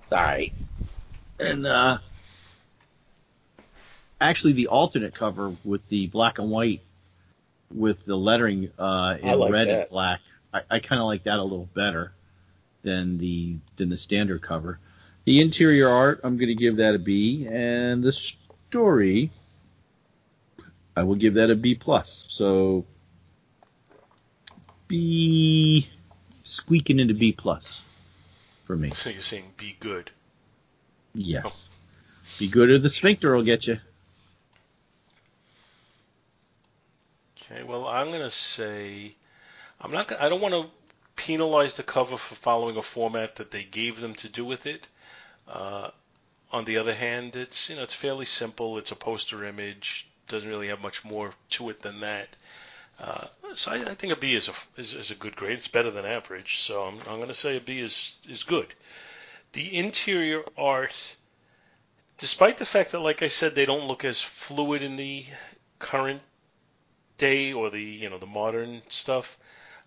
[0.02, 0.52] It's all right.
[1.38, 1.98] And uh,
[4.20, 6.82] actually, the alternate cover with the black and white
[7.72, 10.20] with the lettering uh, in like red and black,
[10.52, 12.12] I, I kind of like that a little better
[12.82, 14.78] than the than the standard cover.
[15.24, 19.30] The interior art, I'm going to give that a B, and the story,
[20.96, 22.24] I will give that a B plus.
[22.28, 22.86] So
[24.88, 25.88] B
[26.44, 27.82] squeaking into B plus
[28.64, 28.88] for me.
[28.90, 30.10] So you're saying be good.
[31.14, 31.68] Yes.
[32.38, 33.78] Be good or the sphincter will get you.
[37.36, 39.14] Okay, well, I'm gonna say
[39.80, 40.08] I'm not.
[40.08, 40.70] Gonna, I don't want to
[41.20, 44.88] penalize the cover for following a format that they gave them to do with it.
[45.46, 45.90] Uh,
[46.50, 48.78] on the other hand, it's you know it's fairly simple.
[48.78, 50.08] It's a poster image.
[50.28, 52.28] Doesn't really have much more to it than that.
[52.98, 55.58] Uh, so I, I think a B is a is, is a good grade.
[55.58, 56.58] It's better than average.
[56.58, 58.72] So I'm I'm gonna say a B is is good.
[59.52, 61.16] The interior art,
[62.16, 65.24] despite the fact that, like I said, they don't look as fluid in the
[65.78, 66.22] current
[67.18, 69.36] day or the you know the modern stuff,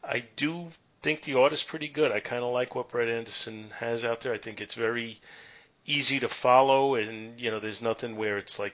[0.04, 0.70] I do
[1.04, 2.12] think the art is pretty good.
[2.12, 4.34] I kind of like what Brent Anderson has out there.
[4.34, 5.20] I think it's very
[5.86, 8.74] easy to follow, and you know there's nothing where it's like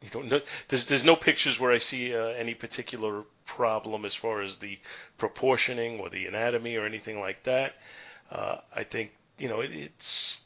[0.00, 0.40] you don't know.
[0.68, 4.78] There's there's no pictures where I see uh, any particular problem as far as the
[5.18, 7.74] proportioning or the anatomy or anything like that.
[8.30, 10.44] Uh, I think you know it, it's.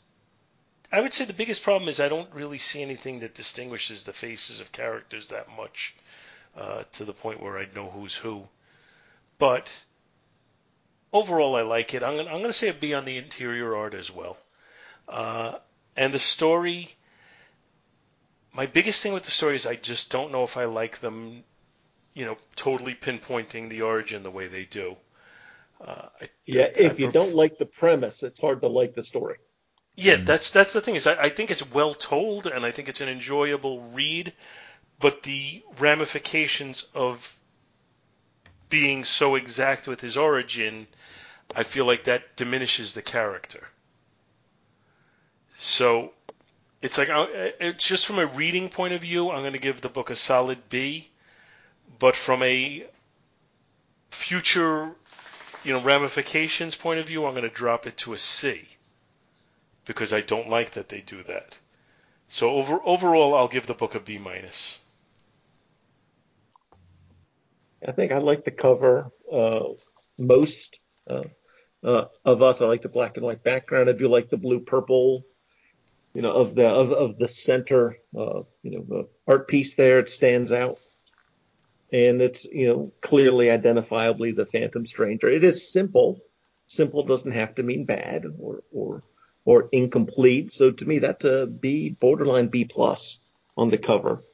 [0.92, 4.12] I would say the biggest problem is I don't really see anything that distinguishes the
[4.12, 5.96] faces of characters that much
[6.56, 8.48] uh, to the point where I'd know who's who.
[9.38, 9.68] But
[11.16, 12.02] overall, I like it.
[12.02, 14.36] I'm gonna, I'm gonna say a B on the interior art as well.
[15.08, 15.58] Uh,
[15.96, 16.88] and the story,
[18.52, 21.44] my biggest thing with the story is I just don't know if I like them
[22.14, 24.96] you know, totally pinpointing the origin the way they do.
[25.80, 28.68] Uh, I, Yeah, I- if I you pref- don't like the premise, it's hard to
[28.68, 29.36] like the story.
[29.96, 32.88] Yeah, that's that's the thing is I, I think it's well told and I think
[32.88, 34.32] it's an enjoyable read,
[35.00, 37.34] but the ramifications of
[38.68, 40.86] being so exact with his origin,
[41.54, 43.62] I feel like that diminishes the character.
[45.56, 46.12] So
[46.82, 49.88] it's like it's just from a reading point of view, I'm going to give the
[49.88, 51.08] book a solid B,
[51.98, 52.86] but from a
[54.10, 54.90] future,
[55.64, 58.64] you know, ramifications point of view, I'm going to drop it to a C
[59.84, 61.58] because I don't like that they do that.
[62.28, 64.78] So over overall, I'll give the book a B minus.
[67.86, 69.64] I think I like the cover uh,
[70.18, 70.78] most
[71.08, 71.22] uh,
[71.86, 72.60] uh, of us.
[72.60, 73.88] I like the black and white background.
[73.88, 75.24] I do like the blue purple,
[76.12, 80.00] you know, of the of, of the center, uh, you know, the art piece there.
[80.00, 80.80] It stands out,
[81.92, 85.28] and it's you know clearly identifiably the Phantom Stranger.
[85.28, 86.20] It is simple.
[86.66, 89.02] Simple doesn't have to mean bad or or
[89.44, 90.50] or incomplete.
[90.52, 94.24] So to me, that's a B, borderline B plus on the cover.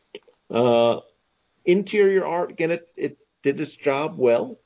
[0.51, 1.01] Uh,
[1.67, 4.59] interior art again, it it did its job well.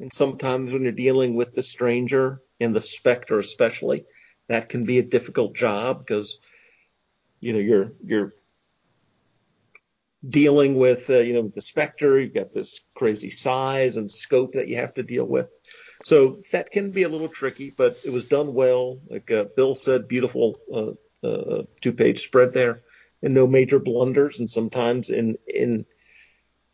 [0.00, 4.04] And sometimes when you're dealing with the stranger and the specter, especially,
[4.48, 6.38] that can be a difficult job because
[7.40, 8.34] you know you're you're
[10.28, 12.18] dealing with uh, you know the specter.
[12.18, 15.48] You've got this crazy size and scope that you have to deal with.
[16.04, 19.00] So that can be a little tricky, but it was done well.
[19.08, 22.82] Like uh, Bill said, beautiful uh, uh, two-page spread there,
[23.22, 24.38] and no major blunders.
[24.38, 25.86] And sometimes in in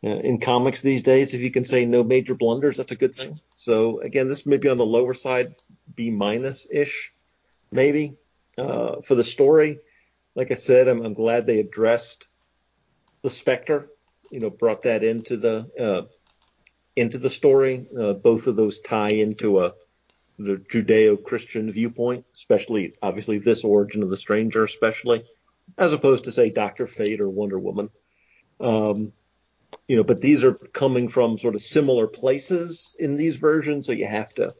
[0.03, 3.39] in comics these days, if you can say no major blunders, that's a good thing.
[3.55, 5.55] So again, this may be on the lower side,
[5.95, 7.13] B minus ish,
[7.71, 8.17] maybe.
[8.57, 9.79] Uh, for the story,
[10.35, 12.27] like I said, I'm, I'm glad they addressed
[13.21, 13.89] the Spectre.
[14.29, 16.07] You know, brought that into the uh,
[16.95, 17.87] into the story.
[17.97, 19.73] Uh, both of those tie into a
[20.37, 25.25] the Judeo-Christian viewpoint, especially obviously this origin of the stranger, especially
[25.77, 27.89] as opposed to say Doctor Fate or Wonder Woman.
[28.59, 29.13] Um,
[29.87, 33.91] you know, but these are coming from sort of similar places in these versions, so
[33.91, 34.53] you have to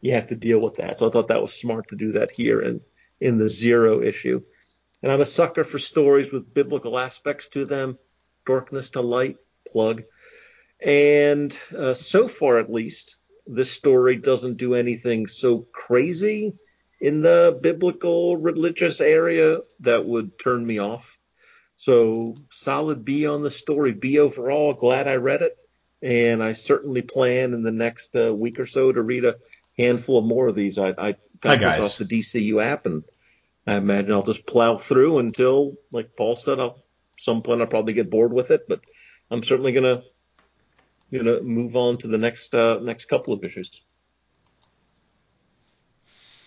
[0.00, 0.98] you have to deal with that.
[0.98, 2.80] So I thought that was smart to do that here in
[3.20, 4.42] in the zero issue.
[5.02, 7.98] And I'm a sucker for stories with biblical aspects to them,
[8.46, 10.04] darkness to light, plug.
[10.80, 13.16] And uh, so far, at least,
[13.46, 16.58] this story doesn't do anything so crazy
[17.00, 21.13] in the biblical religious area that would turn me off.
[21.76, 24.74] So solid B on the story, B overall.
[24.74, 25.56] Glad I read it,
[26.02, 29.36] and I certainly plan in the next uh, week or so to read a
[29.76, 30.78] handful of more of these.
[30.78, 31.76] I, I got guys.
[31.78, 33.04] this off the DCU app, and
[33.66, 36.84] I imagine I'll just plow through until, like Paul said, I'll
[37.18, 38.80] some point I'll probably get bored with it, but
[39.30, 40.02] I'm certainly gonna
[41.12, 43.80] gonna move on to the next uh, next couple of issues.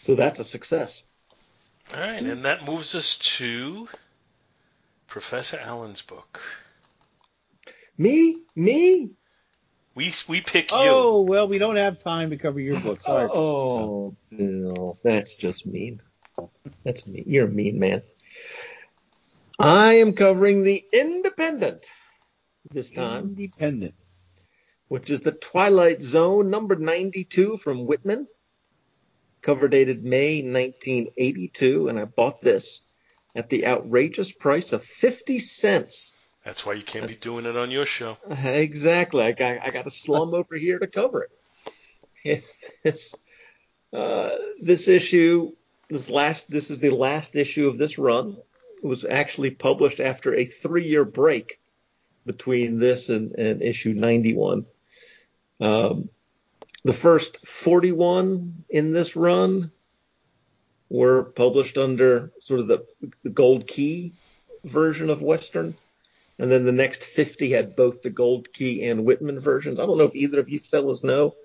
[0.03, 1.03] So that's a success.
[1.93, 3.88] All right, and that moves us to
[5.08, 6.39] Professor Alan's book.
[7.97, 9.16] Me, me.
[9.95, 10.78] We we pick you.
[10.80, 13.01] Oh well, we don't have time to cover your book.
[13.01, 13.28] Sorry.
[13.34, 16.01] Oh, Bill, that's just mean.
[16.84, 17.24] That's mean.
[17.26, 18.03] You're a mean man.
[19.58, 21.88] I am covering the Independent
[22.72, 23.95] this time, Independent.
[24.88, 28.28] which is the Twilight Zone number 92 from Whitman,
[29.41, 32.95] cover dated May 1982, and I bought this
[33.36, 36.17] at the outrageous price of 50 cents.
[36.43, 38.17] That's why you can't be doing it on your show.
[38.43, 39.23] Exactly.
[39.23, 41.28] I got, I got a slum over here to cover
[42.23, 42.43] it.
[42.84, 43.15] This,
[43.93, 44.30] uh,
[44.61, 45.53] this issue,
[45.89, 48.38] this last, this is the last issue of this run.
[48.84, 51.59] It was actually published after a three-year break
[52.25, 54.65] between this and, and issue 91.
[55.59, 56.09] Um,
[56.84, 59.71] the first 41 in this run
[60.89, 62.85] were published under sort of the,
[63.23, 64.13] the Gold Key
[64.63, 65.75] version of Western.
[66.39, 69.79] And then the next 50 had both the Gold Key and Whitman versions.
[69.79, 71.35] I don't know if either of you fellas know,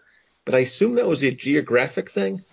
[0.44, 2.44] but I assume that was a geographic thing.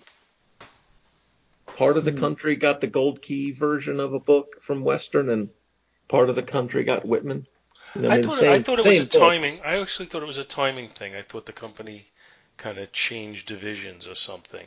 [1.66, 5.50] Part of the country got the Gold Key version of a book from Western, and
[6.08, 7.46] part of the country got Whitman.
[7.94, 9.16] You know, I thought same- I thought it was a books.
[9.16, 9.60] timing.
[9.64, 11.14] I actually thought it was a timing thing.
[11.14, 12.06] I thought the company
[12.56, 14.66] kind of changed divisions or something.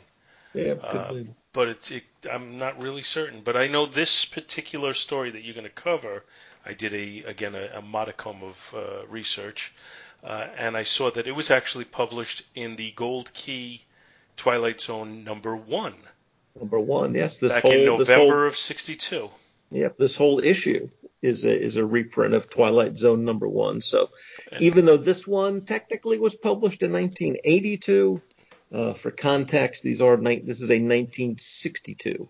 [0.53, 1.23] Yeah, Uh.
[1.53, 3.41] But it, it, I'm not really certain.
[3.41, 6.23] But I know this particular story that you're going to cover.
[6.65, 9.73] I did a again a, a modicum of uh, research,
[10.23, 13.81] uh, and I saw that it was actually published in the Gold Key
[14.35, 15.95] Twilight Zone number one
[16.59, 17.15] number one.
[17.15, 19.29] Yes, this back whole in this November whole of '62.
[19.71, 20.89] Yep, this whole issue
[21.21, 23.81] is a is a reprint of Twilight Zone number one.
[23.81, 24.09] So
[24.59, 28.21] even though this one technically was published in 1982,
[28.73, 32.27] uh, for context, these are this is a 1962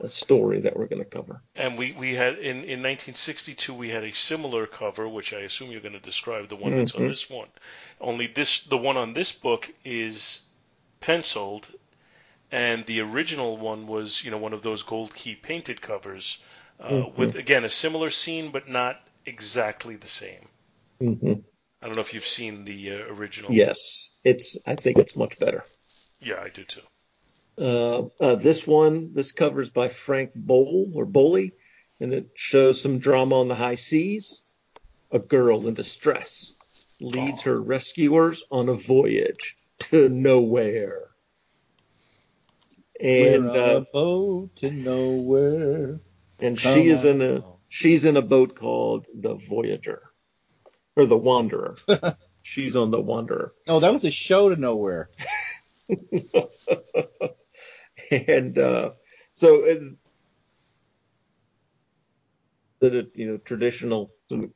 [0.00, 1.42] a story that we're going to cover.
[1.54, 5.70] And we, we had in, in 1962 we had a similar cover, which I assume
[5.70, 7.08] you're going to describe the one that's on Mhm.
[7.08, 7.48] this one.
[8.00, 10.42] Only this the one on this book is
[11.00, 11.72] penciled,
[12.50, 16.38] and the original one was you know one of those gold key painted covers
[16.80, 17.16] uh, Mhm.
[17.16, 20.48] with again a similar scene but not exactly the same.
[21.00, 21.34] hmm
[21.82, 23.50] I don't know if you've seen the uh, original.
[23.52, 25.64] Yes, it's I think it's much better.
[26.20, 26.80] Yeah, I do too.
[27.58, 31.52] Uh, uh, this one, this covers by Frank Bolle or Boley,
[31.98, 34.48] and it shows some drama on the high seas.
[35.10, 36.54] A girl in distress
[37.00, 41.08] leads her rescuers on a voyage to nowhere.
[43.00, 46.00] And We're on uh, a boat to nowhere.
[46.38, 47.20] and Come she is on.
[47.20, 50.11] in a she's in a boat called the Voyager
[50.96, 51.74] or the Wanderer.
[52.42, 53.54] she's on the Wanderer.
[53.66, 55.10] Oh, that was a show to nowhere.
[58.10, 58.90] and uh,
[59.34, 59.76] so uh,
[62.80, 64.12] the you know traditional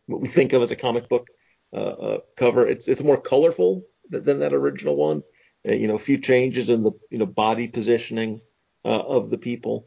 [0.06, 1.28] what we think of as a comic book
[1.72, 5.22] uh, uh, cover it's it's more colorful than, than that original one
[5.68, 8.40] uh, you know a few changes in the you know body positioning
[8.84, 9.86] uh, of the people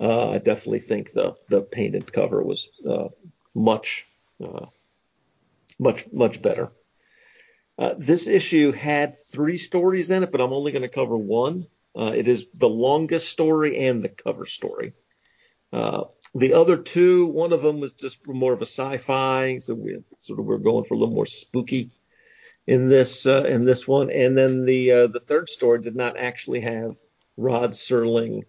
[0.00, 3.08] uh, I definitely think the the painted cover was uh,
[3.54, 4.06] much
[4.42, 4.66] uh,
[5.80, 6.70] much much better
[7.80, 11.66] uh, this issue had three stories in it, but I'm only going to cover one.
[11.96, 14.92] Uh, it is the longest story and the cover story.
[15.72, 16.04] Uh,
[16.34, 20.38] the other two, one of them was just more of a sci-fi, so we sort
[20.38, 21.90] of we're going for a little more spooky
[22.66, 24.10] in this uh, in this one.
[24.10, 26.98] And then the uh, the third story did not actually have
[27.38, 28.42] Rod Serling,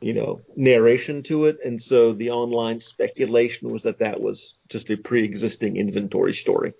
[0.00, 4.90] you know, narration to it, and so the online speculation was that that was just
[4.90, 6.74] a pre-existing inventory story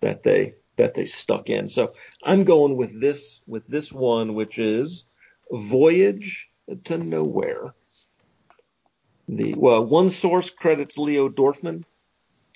[0.00, 1.68] that they that they stuck in.
[1.68, 1.92] So
[2.22, 5.16] I'm going with this with this one, which is
[5.50, 6.50] Voyage
[6.84, 7.74] to Nowhere.
[9.28, 11.84] The well, one source credits Leo Dorfman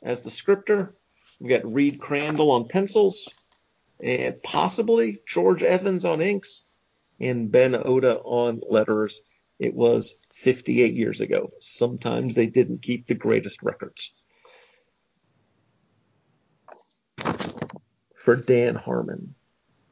[0.03, 0.95] as the scripter.
[1.39, 3.29] We've got Reed Crandall on pencils,
[4.01, 6.65] and possibly George Evans on inks,
[7.19, 9.21] and Ben Oda on letters.
[9.61, 11.53] It was 58 years ago.
[11.61, 14.13] Sometimes they didn't keep the greatest records.
[18.21, 19.35] for Dan Harmon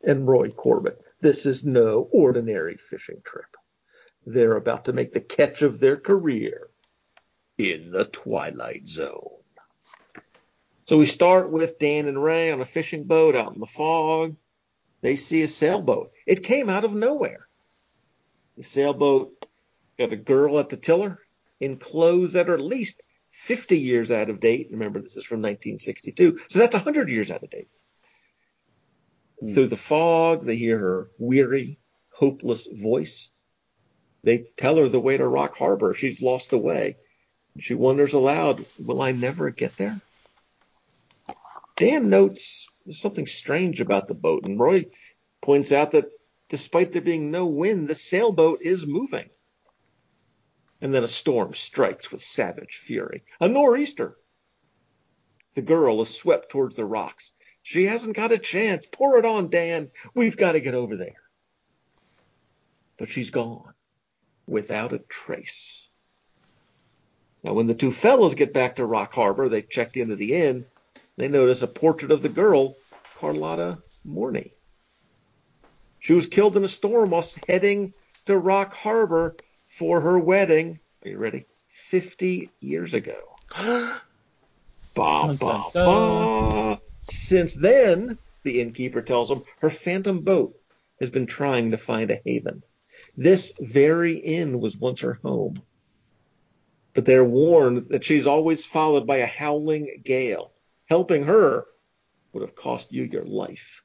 [0.04, 1.00] and Roy Corbett.
[1.20, 3.56] This is no ordinary fishing trip.
[4.26, 6.68] They're about to make the catch of their career
[7.56, 9.40] in the Twilight Zone.
[10.84, 14.36] So we start with Dan and Ray on a fishing boat out in the fog.
[15.00, 16.12] They see a sailboat.
[16.26, 17.48] It came out of nowhere.
[18.56, 19.47] The sailboat
[19.98, 21.18] got a girl at the tiller
[21.60, 24.68] in clothes that are at least 50 years out of date.
[24.70, 27.68] Remember, this is from 1962, so that's 100 years out of date.
[29.40, 29.54] Hmm.
[29.54, 31.78] Through the fog, they hear her weary,
[32.10, 33.28] hopeless voice.
[34.22, 35.94] They tell her the way to Rock Harbor.
[35.94, 36.96] She's lost the way.
[37.60, 40.00] She wonders aloud, Will I never get there?
[41.76, 44.86] Dan notes something strange about the boat, and Roy
[45.40, 46.10] points out that
[46.48, 49.28] despite there being no wind, the sailboat is moving.
[50.80, 53.24] And then a storm strikes with savage fury.
[53.40, 54.16] A nor'easter.
[55.54, 57.32] The girl is swept towards the rocks.
[57.62, 58.86] She hasn't got a chance.
[58.86, 59.90] Pour it on, Dan.
[60.14, 61.20] We've got to get over there.
[62.96, 63.74] But she's gone
[64.46, 65.88] without a trace.
[67.42, 70.66] Now, when the two fellows get back to Rock Harbor, they check into the inn.
[71.16, 72.76] They notice a portrait of the girl,
[73.18, 74.52] Carlotta Morney.
[76.00, 77.94] She was killed in a storm while heading
[78.26, 79.36] to Rock Harbor
[79.78, 80.80] for her wedding.
[81.04, 81.46] Are you ready?
[81.68, 83.16] 50 years ago.
[84.94, 86.80] Ba, ba, ba.
[86.98, 90.58] Since then, the innkeeper tells them, her phantom boat
[90.98, 92.64] has been trying to find a haven.
[93.16, 95.62] This very inn was once her home.
[96.94, 100.52] But they're warned that she's always followed by a howling gale.
[100.86, 101.66] Helping her
[102.32, 103.84] would have cost you your life.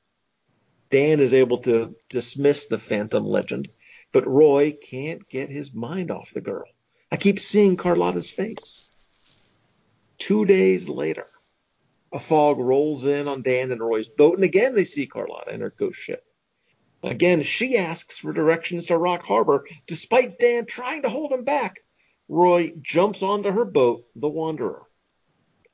[0.89, 3.69] Dan is able to dismiss the phantom legend,
[4.14, 6.70] but Roy can't get his mind off the girl.
[7.11, 8.89] I keep seeing Carlotta's face.
[10.18, 11.28] Two days later,
[12.14, 15.61] a fog rolls in on Dan and Roy's boat, and again they see Carlotta in
[15.61, 16.24] her ghost ship.
[17.01, 21.82] Again, she asks for directions to Rock Harbor, despite Dan trying to hold him back.
[22.30, 24.84] Roy jumps onto her boat, the Wanderer.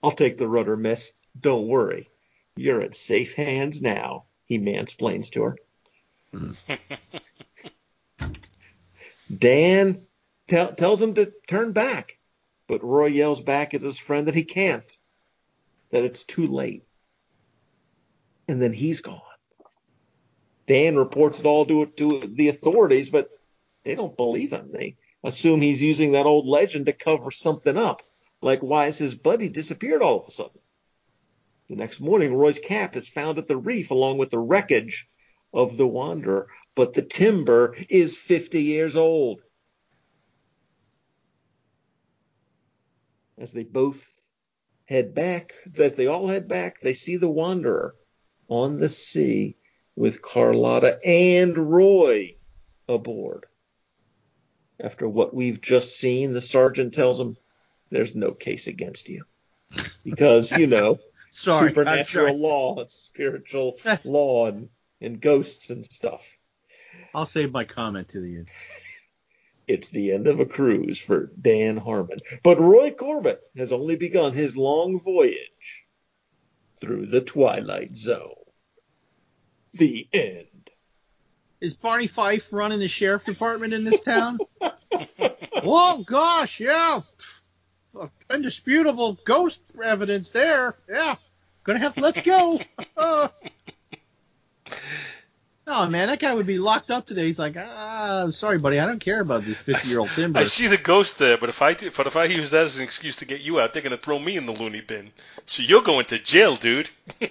[0.02, 1.14] I'll take the rudder, miss.
[1.40, 2.10] Don't worry.
[2.56, 5.58] You're in safe hands now, he mansplains to her.
[9.36, 10.06] Dan
[10.48, 12.18] tell, tells him to turn back.
[12.68, 14.92] But Roy yells back at his friend that he can't,
[15.92, 16.84] that it's too late.
[18.48, 19.22] And then he's gone.
[20.68, 23.30] Dan reports it all to, to the authorities, but
[23.84, 24.70] they don't believe him.
[24.72, 28.04] They assume he's using that old legend to cover something up,
[28.42, 30.62] like why his buddy disappeared all of a sudden?
[31.70, 35.08] The next morning, Roy's cap is found at the reef along with the wreckage
[35.54, 36.48] of the Wanderer,
[36.80, 39.42] but the timber is 50 years old.
[43.38, 44.10] As they both
[44.86, 47.96] head back, as they all head back, they see the Wanderer
[48.48, 49.58] on the sea
[49.98, 52.38] with Carlotta and Roy
[52.88, 53.48] aboard.
[54.80, 57.36] After what we've just seen, the sergeant tells him
[57.90, 59.26] there's no case against you.
[60.06, 60.98] Because, you know,
[61.30, 64.70] Sorry, supernatural law spiritual law and,
[65.02, 66.39] and ghosts and stuff.
[67.14, 68.48] I'll save my comment to the end.
[69.68, 72.20] It's the end of a cruise for Dan Harmon.
[72.42, 75.86] But Roy Corbett has only begun his long voyage
[76.80, 78.34] through the Twilight Zone.
[79.74, 80.48] The end.
[81.62, 84.40] Is Barney Fife running the sheriff department in this town?
[85.64, 87.02] oh gosh, yeah.
[88.32, 90.78] Indisputable ghost evidence there.
[90.90, 91.16] Yeah.
[91.64, 92.60] Gonna have to let's go.
[92.98, 93.30] Uh,
[95.72, 97.28] Oh man, that guy would be locked up today.
[97.28, 100.39] He's like, ah, I'm sorry, buddy, I don't care about this 50 year old timber.
[100.39, 102.84] I see the ghost there, but if I but if I use that as an
[102.84, 105.11] excuse to get you out, they're gonna throw me in the loony bin.
[105.45, 106.89] So you're going to jail, dude.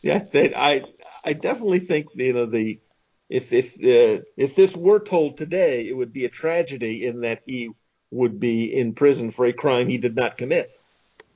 [0.00, 0.84] yeah, they, I
[1.22, 2.80] I definitely think you know the
[3.28, 7.42] if if uh, if this were told today, it would be a tragedy in that
[7.46, 7.70] he
[8.10, 10.70] would be in prison for a crime he did not commit.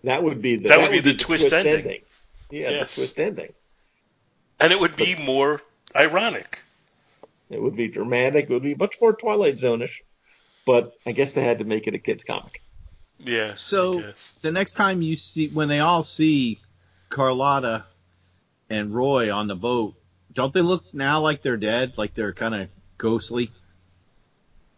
[0.05, 1.75] That would be the that, that would, be, the, the twist, twist ending.
[1.75, 2.01] ending.
[2.51, 2.95] Yeah, yes.
[2.95, 3.53] the twist ending.
[4.61, 5.61] And it would be more
[5.95, 6.63] ironic.
[7.51, 8.45] It would be dramatic.
[8.45, 10.03] It would be much more Twilight Zone-ish.
[10.67, 12.63] But I guess they had to make it a kids comic.
[13.19, 13.55] Yeah.
[13.55, 14.13] So
[14.43, 16.61] the next time you see when they all see
[17.09, 17.85] Carlotta
[18.69, 19.95] and Roy on the boat,
[20.35, 21.97] don't they look now like they're dead?
[21.97, 22.69] Like they're kind of
[22.99, 23.51] ghostly?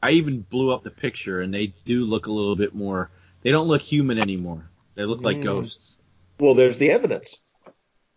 [0.03, 3.11] I even blew up the picture and they do look a little bit more.
[3.43, 4.71] They don't look human anymore.
[4.95, 5.45] They look like mm.
[5.45, 5.97] ghosts.
[6.39, 7.37] Well, there's the evidence.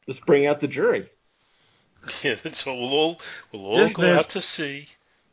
[0.08, 1.10] Just bring out the jury.
[2.24, 4.88] Yeah, so we'll all we'll all go out to sea.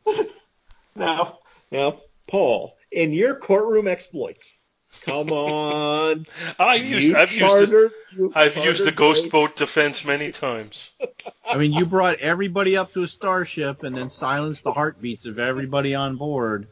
[0.95, 1.97] now, now,
[2.29, 4.61] Paul, in your courtroom exploits,
[5.01, 6.25] come on.
[6.57, 10.91] I've used I've chartered, used the, I've used the ghost boat defense many times.
[11.45, 15.39] I mean, you brought everybody up to a starship and then silenced the heartbeats of
[15.39, 16.67] everybody on board,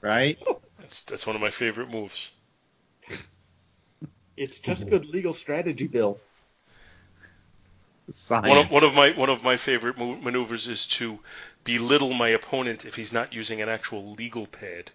[0.00, 0.38] right?
[0.78, 2.30] That's that's one of my favorite moves.
[4.36, 6.20] It's just good legal strategy, Bill.
[8.08, 8.48] Science.
[8.48, 11.18] One of, one of my one of my favorite maneuvers is to
[11.64, 14.92] belittle my opponent if he's not using an actual legal pad.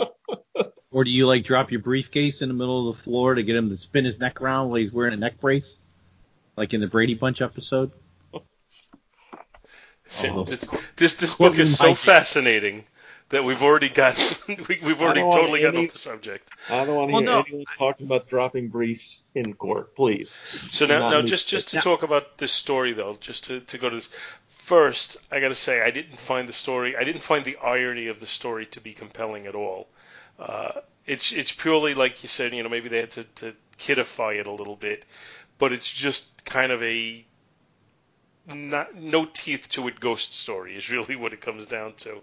[0.90, 3.56] or do you like drop your briefcase in the middle of the floor to get
[3.56, 5.78] him to spin his neck around while he's wearing a neck brace,
[6.56, 7.90] like in the Brady Bunch episode?
[10.24, 10.44] Oh,
[10.96, 12.86] this this book is so fascinating
[13.30, 14.16] that we've already got
[14.48, 16.50] we, have already totally got off the subject.
[16.68, 20.30] I don't want to well, hear no, anyone talking about dropping briefs in court, please.
[20.30, 23.78] So now, now just just to now, talk about this story though, just to, to
[23.78, 24.08] go to this.
[24.46, 28.08] First, I got to say I didn't find the story, I didn't find the irony
[28.08, 29.88] of the story to be compelling at all.
[30.38, 34.38] Uh, it's it's purely like you said, you know, maybe they had to, to kidify
[34.38, 35.04] it a little bit,
[35.58, 37.24] but it's just kind of a
[38.54, 42.22] not no teeth to it ghost story is really what it comes down to.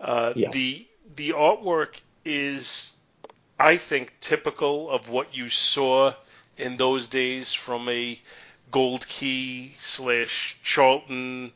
[0.00, 0.48] Uh, yeah.
[0.50, 0.86] The
[1.16, 2.92] the artwork is,
[3.58, 6.14] I think, typical of what you saw
[6.56, 8.18] in those days from a
[8.70, 11.52] Gold Key slash Charlton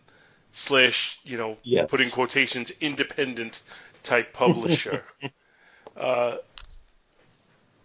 [0.53, 1.91] slash you know yes.
[1.91, 3.63] putting quotations independent
[4.03, 5.03] type publisher.
[5.97, 6.37] uh,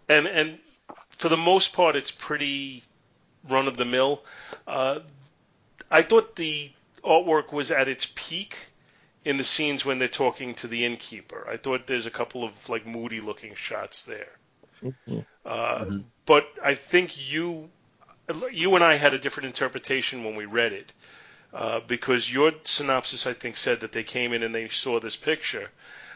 [0.08, 0.58] and and
[1.10, 2.82] for the most part, it's pretty
[3.48, 4.22] run of the mill.
[4.66, 5.00] Uh,
[5.90, 6.70] I thought the
[7.04, 8.56] artwork was at its peak
[9.24, 11.46] in the scenes when they're talking to the innkeeper.
[11.48, 14.38] I thought there's a couple of like moody looking shots there.
[14.82, 15.18] Mm-hmm.
[15.44, 16.00] Uh, mm-hmm.
[16.26, 17.70] But I think you
[18.52, 20.92] you and I had a different interpretation when we read it.
[21.52, 25.16] Uh, because your synopsis, I think, said that they came in and they saw this
[25.16, 25.68] picture.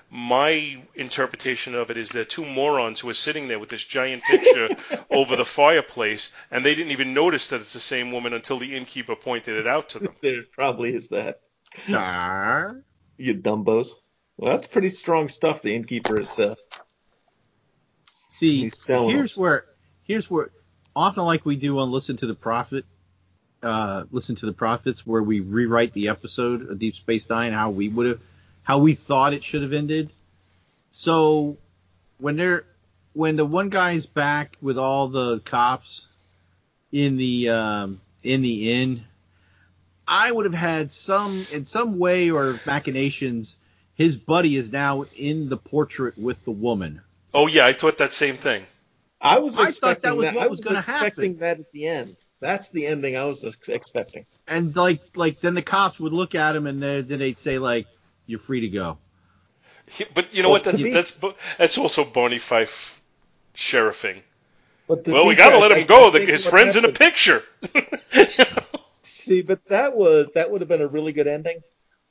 [0.09, 4.23] My interpretation of it is they're two morons who are sitting there with this giant
[4.23, 4.69] picture
[5.11, 8.77] over the fireplace, and they didn't even notice that it's the same woman until the
[8.77, 10.15] innkeeper pointed it out to them.
[10.21, 11.41] there probably is that
[13.17, 13.89] you dumbos.
[14.37, 15.63] Well, that's pretty strong stuff.
[15.63, 16.39] The innkeeper is.
[16.39, 16.55] Uh,
[18.29, 19.65] See, here's where
[20.03, 20.51] here's where
[20.97, 22.85] often like we do on Listen to the Prophet,
[23.63, 27.71] uh, Listen to the Prophets, where we rewrite the episode of Deep Space Nine how
[27.71, 28.21] we would have,
[28.65, 30.11] how we thought it should have ended.
[30.91, 31.59] So
[32.19, 32.65] when they're
[33.13, 36.09] when the one guy's back with all the cops
[36.91, 39.05] in the um, in the inn,
[40.07, 43.57] I would have had some in some way or machinations.
[43.95, 47.01] His buddy is now in the portrait with the woman.
[47.33, 48.65] Oh yeah, I thought that same thing.
[49.21, 51.87] I was I thought that was what I was was gonna expecting that at the
[51.87, 52.17] end.
[52.41, 54.27] That's the ending I was expecting.
[54.47, 57.59] And like like then the cops would look at him and they- then they'd say
[57.59, 57.87] like,
[58.27, 58.99] "You're free to go."
[59.87, 60.65] He- But you know Well, what?
[60.65, 61.19] That's me- that's
[61.57, 63.01] that's also Barney Fife
[63.55, 64.21] sheriffing.
[64.87, 66.09] But Well, we got to fair, let I- him go.
[66.09, 67.43] I The, his what friend's in a picture.
[69.25, 71.63] See, but that was that would have been a really good ending,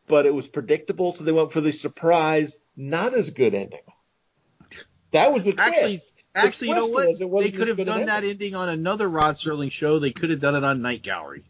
[0.07, 3.81] but it was predictable, so they went for the surprise, not as good ending.
[5.11, 5.67] That was the twist.
[5.69, 7.43] Actually, The actually, you know what?
[7.43, 9.99] They could have done that ending on another Rod Serling show.
[9.99, 11.43] They could have done it on Night Gallery.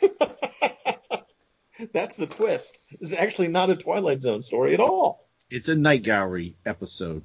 [1.92, 2.80] That's the twist.
[3.00, 5.28] It's actually not a Twilight Zone story at all.
[5.50, 7.22] It's a Night Gallery episode.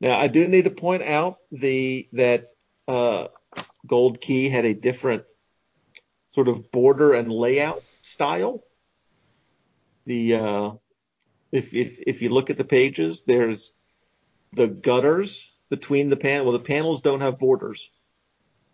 [0.00, 2.44] Now, I do need to point out the that
[2.88, 3.28] uh,
[3.86, 5.24] Gold Key had a different
[6.34, 8.64] sort of border and layout style.
[10.06, 10.70] The uh,
[11.52, 13.72] if if if you look at the pages, there's
[14.52, 16.44] the gutters between the pan.
[16.44, 17.90] Well, the panels don't have borders.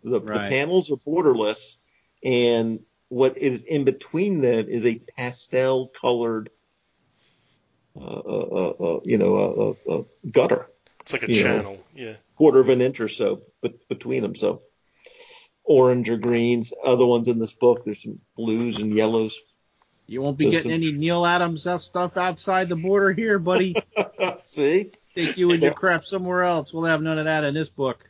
[0.02, 1.76] The, the panels are borderless,
[2.24, 6.50] and what is in between them is a pastel colored,
[8.00, 10.66] uh, uh, uh, uh, you know, uh, uh, uh, gutter
[11.00, 11.42] it's like a Yeah.
[11.42, 11.78] channel.
[11.94, 12.16] Yeah.
[12.36, 14.34] quarter of an inch or so bet- between them.
[14.34, 14.62] So
[15.68, 16.72] orange or greens.
[16.82, 19.38] Other ones in this book, there's some blues and yellows.
[20.06, 23.76] You won't be So getting some- any Neal Adams stuff outside the border here, buddy.
[24.42, 26.72] See, Take you and your crap somewhere else.
[26.72, 28.08] We'll have none of that in this book.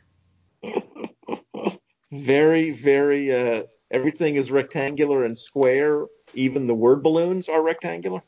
[2.11, 3.33] very, very.
[3.33, 6.05] Uh, everything is rectangular and square.
[6.33, 8.21] Even the word balloons are rectangular.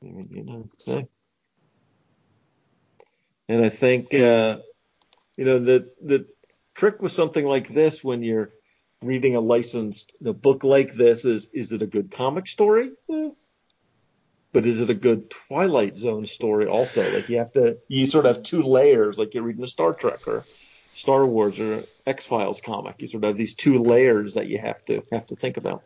[0.00, 1.08] You know, so-
[3.48, 4.58] and I think uh,
[5.38, 6.26] you know the the
[6.74, 8.50] trick with something like this when you're
[9.02, 12.90] reading a licensed you know, book like this is is it a good comic story?
[13.10, 13.30] Eh.
[14.52, 17.02] But is it a good Twilight Zone story also?
[17.14, 19.94] Like you have to you sort of have two layers, like you're reading a Star
[19.94, 20.44] Trek or
[20.88, 22.96] Star Wars or X Files comic.
[22.98, 25.84] You sort of have these two layers that you have to have to think about.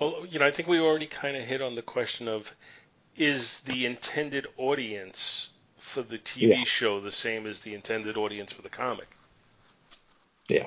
[0.00, 2.56] Well, you know, I think we already kind of hit on the question of
[3.16, 5.50] is the intended audience
[5.84, 6.64] for the TV Yeah.
[6.64, 9.06] show the same as the intended audience for the comic?
[10.48, 10.66] Yeah.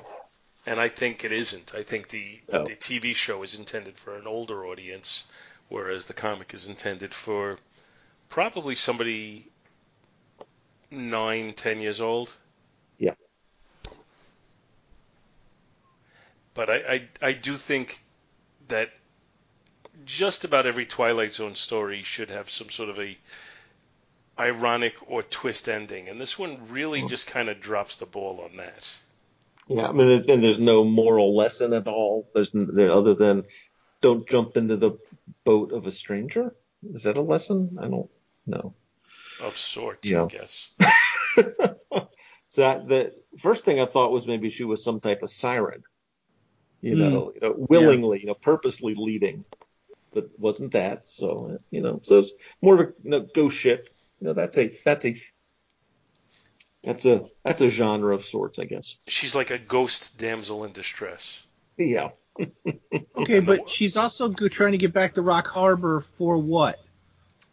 [0.64, 1.74] And I think it isn't.
[1.74, 5.24] I think the the TV show is intended for an older audience,
[5.68, 7.58] whereas the comic is intended for
[8.28, 9.48] probably somebody
[10.90, 12.32] nine, ten years old.
[12.98, 13.14] Yeah.
[16.54, 18.00] But I, I, I do think
[18.68, 18.90] that
[20.04, 23.16] just about every Twilight Zone story should have some sort of a
[24.38, 28.56] ironic or twist ending, and this one really just kind of drops the ball on
[28.58, 28.90] that.
[29.68, 32.28] Yeah, I mean, there's- and there's no moral lesson at all.
[32.34, 33.44] There's n- there other than
[34.00, 34.92] don't jump into the
[35.44, 36.54] boat of a stranger.
[36.94, 37.76] Is that a lesson?
[37.80, 38.08] I don't
[38.46, 38.74] know.
[39.42, 40.24] Of sorts, Yeah.
[40.24, 40.70] I guess.
[42.48, 45.82] so that, the first thing I thought was maybe she was some type of siren,
[46.80, 47.00] you Hmm.
[47.00, 49.44] know, you know, willingly, you know, purposely leading,
[50.12, 51.06] but wasn't that.
[51.06, 52.32] So you know, so it's
[52.62, 53.90] more of a you know, ghost ship.
[54.20, 55.16] You know, that's a that's a
[56.82, 58.96] that's a that's a genre of sorts, I guess.
[59.06, 61.44] She's like a ghost damsel in distress.
[61.76, 62.10] Yeah.
[63.16, 66.78] Okay, but she's also go- trying to get back to Rock Harbor for what?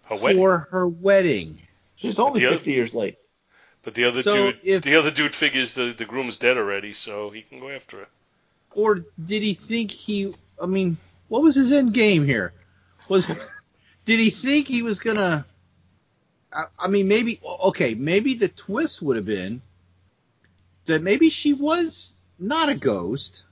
[0.04, 0.38] Her wedding.
[0.38, 1.58] For her wedding.
[1.96, 3.18] She's only The other- 50 years late.
[3.82, 6.94] But the other So dude, if- the other dude figures the the groom's dead already,
[6.94, 8.08] so he can go after her.
[8.76, 10.36] Or did he think he?
[10.62, 10.98] I mean,
[11.30, 12.54] what was his end game here?
[13.10, 13.26] Was
[14.06, 15.46] did he think he was gonna?
[16.56, 19.62] I, I mean, maybe okay, maybe the twist would have been
[20.86, 23.44] that maybe she was not a ghost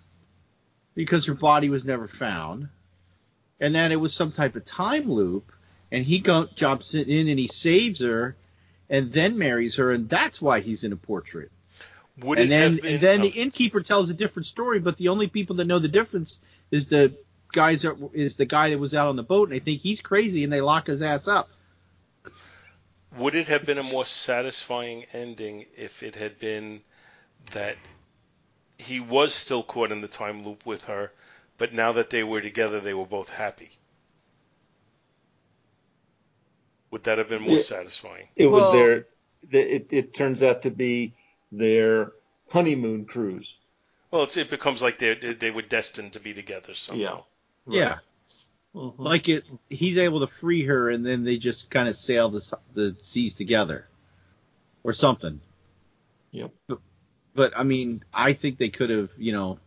[0.95, 2.69] because her body was never found,
[3.59, 5.51] and that it was some type of time loop,
[5.91, 8.35] and he go, jumps in and he saves her,
[8.89, 11.51] and then marries her, and that's why he's in a portrait
[12.21, 12.93] Would and it then have been?
[12.93, 15.79] and then oh, the innkeeper tells a different story, but the only people that know
[15.79, 16.39] the difference
[16.69, 17.13] is the
[17.51, 20.01] guys that is the guy that was out on the boat, and they think he's
[20.01, 21.49] crazy, and they lock his ass up.
[23.17, 26.81] Would it have been a more satisfying ending if it had been
[27.51, 27.77] that
[28.77, 31.11] he was still caught in the time loop with her,
[31.57, 33.71] but now that they were together, they were both happy?
[36.91, 37.61] Would that have been more Yeah.
[37.61, 38.29] satisfying?
[38.35, 39.07] It was Well- their.
[39.51, 41.13] It, it turns out to be
[41.51, 42.13] their
[42.49, 43.57] honeymoon cruise.
[44.09, 47.25] Well, it's, it becomes like they they were destined to be together somehow.
[47.67, 47.99] Yeah.
[48.75, 48.95] Mhm.
[48.97, 52.57] Like it, he's able to free her, and then they just kind of sail the
[52.73, 53.87] the seas together,
[54.83, 55.39] or something.
[56.31, 56.51] Yep.
[56.67, 56.79] But,
[57.35, 59.59] but I mean, I think they could have, you know,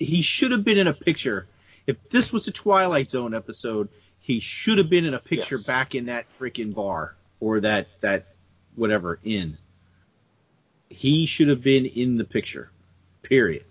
[0.00, 1.46] he should have been in a picture.
[1.86, 5.66] If this was a Twilight Zone episode, he should have been in a picture Yes.
[5.66, 8.26] back in that freaking bar or that that
[8.74, 9.58] whatever inn.
[10.88, 12.70] He should have been in the picture.
[13.22, 13.64] Period.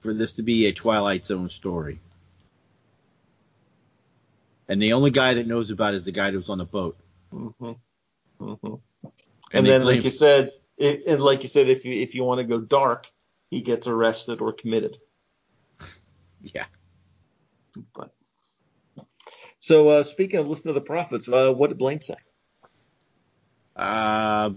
[0.00, 2.00] For this to be a Twilight Zone story.
[4.68, 6.64] And the only guy that knows about it is the guy that was on the
[6.64, 6.96] boat.
[7.32, 7.78] Mhm.
[8.40, 8.62] Mhm.
[8.62, 8.80] And
[9.52, 12.38] And then, like you said, it, and like you said, if you if you want
[12.38, 13.10] to go dark,
[13.50, 14.98] he gets arrested or committed.
[16.46, 16.66] Yeah.
[17.94, 18.14] But
[19.58, 22.16] so uh, speaking of listening to the prophets, uh, what did Blaine say?
[23.74, 24.50] Uh,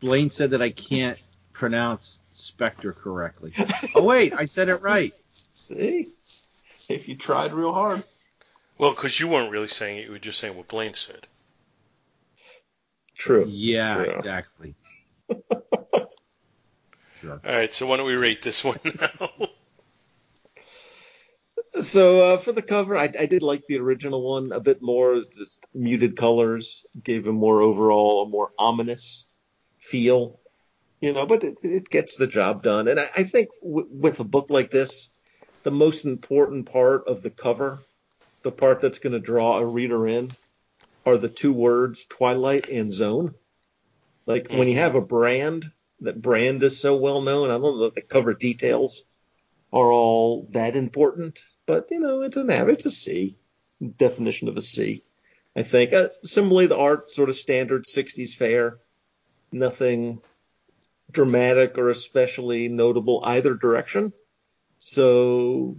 [0.00, 1.18] Blaine said that I can't
[1.52, 3.52] pronounce Spectre correctly.
[3.96, 5.12] Oh wait, I said it right.
[5.50, 6.14] See,
[6.88, 8.02] if you tried real hard.
[8.78, 11.26] Well, because you weren't really saying it, you were just saying what Blaine said.
[13.16, 13.46] True.
[13.48, 14.14] Yeah, true.
[14.14, 14.74] exactly.
[17.20, 17.40] Sure.
[17.44, 19.48] All right, so why don't we rate this one now?
[21.80, 25.22] So uh, for the cover, I, I did like the original one a bit more.
[25.36, 29.36] Just muted colors gave him more overall, a more ominous
[29.78, 30.40] feel,
[31.00, 31.24] you know.
[31.24, 32.88] But it, it gets the job done.
[32.88, 35.17] And I, I think w- with a book like this,
[35.68, 37.78] the most important part of the cover,
[38.40, 40.30] the part that's going to draw a reader in,
[41.04, 43.34] are the two words Twilight and Zone.
[44.24, 45.70] Like when you have a brand,
[46.00, 47.50] that brand is so well known.
[47.50, 49.02] I don't know if the cover details
[49.70, 53.36] are all that important, but you know, it's an it's a C
[53.98, 55.04] definition of a C.
[55.54, 58.78] I think uh, similarly the art sort of standard 60s fare,
[59.52, 60.22] nothing
[61.12, 64.14] dramatic or especially notable either direction.
[64.78, 65.78] So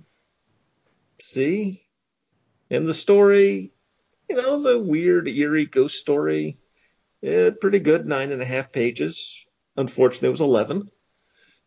[1.20, 1.84] C,
[2.70, 3.72] and the story,
[4.30, 6.60] you know, is a weird, eerie ghost story.
[7.22, 9.46] Yeah, pretty good, nine and a half pages.
[9.76, 10.90] Unfortunately, it was 11.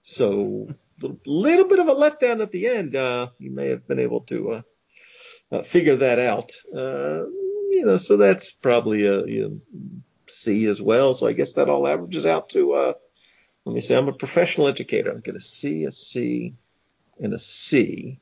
[0.02, 0.68] So
[1.02, 2.96] a little bit of a letdown at the end.
[2.96, 4.62] Uh, you may have been able to uh,
[5.50, 6.52] uh, figure that out.
[6.74, 7.26] Uh,
[7.70, 9.60] you know, so that's probably a, know,
[10.28, 11.14] C as well.
[11.14, 12.74] So I guess that all averages out to.
[12.74, 12.92] Uh,
[13.64, 15.10] let me say, I'm a professional educator.
[15.10, 16.54] I'm going to C, a C,
[17.20, 18.18] and a C.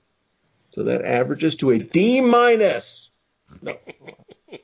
[0.70, 3.10] So that averages to a D minus.
[3.62, 3.76] No,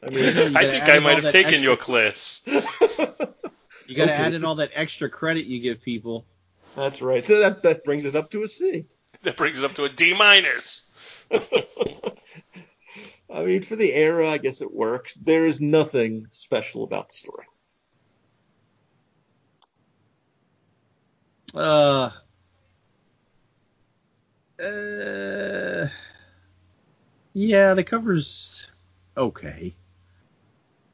[0.02, 2.40] I mean, I think I might have taken extra- your class.
[2.46, 6.24] You got to Okay, add it's in all that extra credit you give people.
[6.74, 7.24] that's right.
[7.24, 8.86] So that that brings it up to a C.
[9.22, 10.82] That brings it up to a D minus.
[11.32, 11.40] I
[13.44, 15.14] mean, for the era, I guess it works.
[15.14, 17.46] There is nothing special about the story.
[21.54, 22.10] Uh,
[24.62, 25.88] uh,
[27.34, 28.68] yeah, the cover's
[29.16, 29.74] okay.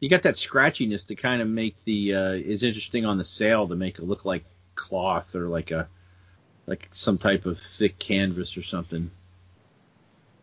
[0.00, 3.68] You got that scratchiness to kind of make the uh, is interesting on the sail
[3.68, 4.44] to make it look like
[4.74, 5.88] cloth or like a
[6.66, 9.10] like some type of thick canvas or something.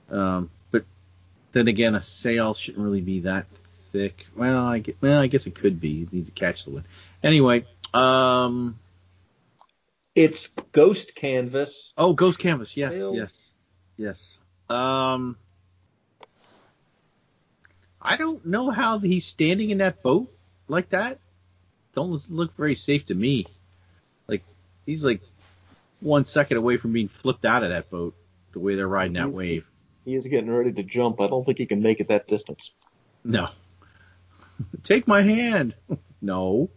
[0.09, 0.85] Um, but
[1.51, 3.47] then again, a sail shouldn't really be that
[3.91, 4.25] thick.
[4.35, 6.03] Well, I get, well, I guess it could be.
[6.03, 6.85] It needs to catch the wind.
[7.23, 8.77] Anyway, um,
[10.19, 11.93] It's ghost canvas.
[11.97, 12.75] Oh, Ghost Canvas.
[12.75, 13.53] Yes, Well- yes,
[13.95, 14.37] yes.
[14.69, 15.37] Um,
[18.01, 20.29] I don't know how he's standing in that boat
[20.67, 21.19] like that.
[21.95, 23.45] Don't look very safe to me.
[24.27, 24.43] Like
[24.85, 25.21] he's like
[26.01, 28.13] one second away from being flipped out of that boat.
[28.51, 29.65] The way they're riding that He's- wave.
[30.03, 31.21] He is getting ready to jump.
[31.21, 32.71] I don't think he can make it that distance.
[33.23, 33.47] No.
[34.83, 35.75] Take my hand.
[36.21, 36.69] no.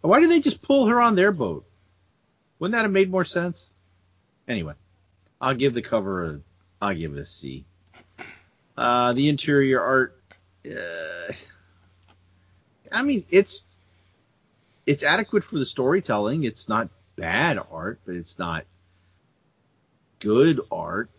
[0.00, 1.64] Why did they just pull her on their boat?
[2.58, 3.68] Wouldn't that have made more sense?
[4.46, 4.74] Anyway,
[5.40, 6.40] I'll give the cover a.
[6.80, 7.64] I'll give it a C.
[8.76, 10.20] Uh, the interior art.
[10.64, 11.32] Uh,
[12.90, 13.64] I mean, it's
[14.86, 16.44] it's adequate for the storytelling.
[16.44, 18.64] It's not bad art, but it's not
[20.18, 21.10] good art.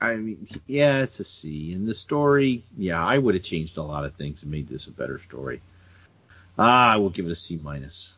[0.00, 1.72] I mean, yeah, it's a C.
[1.72, 4.86] And the story, yeah, I would have changed a lot of things and made this
[4.86, 5.60] a better story.
[6.58, 8.14] Ah, I will give it a C minus.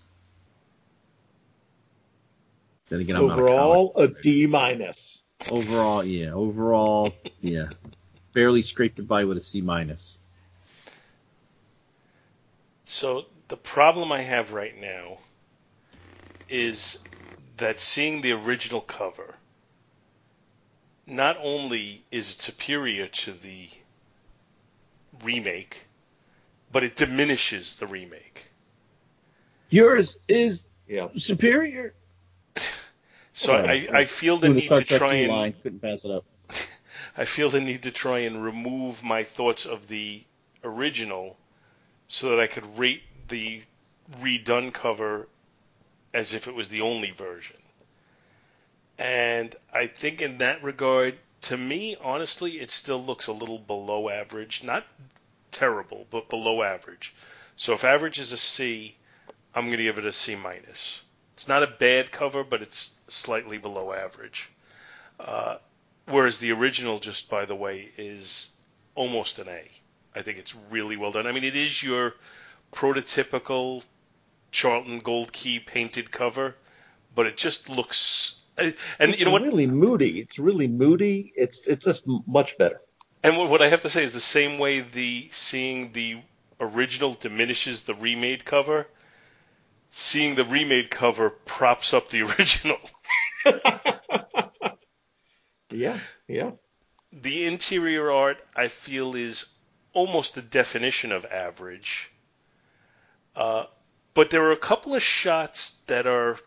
[2.90, 3.42] Then again, I'm not a.
[3.42, 5.22] Overall, a D minus.
[5.50, 6.32] Overall, yeah.
[6.32, 7.70] Overall, yeah.
[8.34, 10.18] Barely scraped it by with a C minus.
[12.84, 15.18] So the problem I have right now
[16.48, 16.98] is
[17.58, 19.36] that seeing the original cover,
[21.06, 23.68] not only is it superior to the
[25.22, 25.86] remake,
[26.72, 28.50] but it diminishes the remake.
[29.70, 31.08] Yours is Yeah.
[31.16, 31.94] superior.
[33.40, 36.26] So I, I feel the need to try and line couldn't pass it up.
[37.16, 40.22] I feel the need to try and remove my thoughts of the
[40.62, 41.38] original
[42.06, 43.62] so that I could rate the
[44.18, 45.26] redone cover
[46.12, 47.56] as if it was the only version.
[48.98, 54.10] And I think in that regard, to me, honestly, it still looks a little below
[54.10, 54.62] average.
[54.62, 54.84] Not
[55.50, 57.14] terrible, but below average.
[57.56, 58.98] So if average is a C,
[59.54, 61.04] I'm going to give it a C minus.
[61.40, 64.50] It's not a bad cover, but it's slightly below average.
[65.18, 65.56] Uh,
[66.06, 68.50] whereas the original, just by the way, is
[68.94, 69.62] almost an A.
[70.14, 71.26] I think it's really well done.
[71.26, 72.12] I mean, it is your
[72.74, 73.82] prototypical
[74.50, 76.56] Charlton Gold Key painted cover,
[77.14, 78.42] but it just looks.
[78.58, 79.40] And it's you know what?
[79.40, 80.20] really moody.
[80.20, 81.32] It's really moody.
[81.34, 82.82] It's it's just much better.
[83.22, 86.18] And what what I have to say is the same way the seeing the
[86.60, 88.88] original diminishes the remade cover,
[89.90, 92.78] seeing the remade cover props up the original.
[95.70, 96.50] Yeah, yeah.
[97.12, 99.46] the interior art I feel is
[99.92, 102.12] almost the definition of average.
[103.36, 103.64] Uh,
[104.14, 106.38] but there are a couple of shots that are,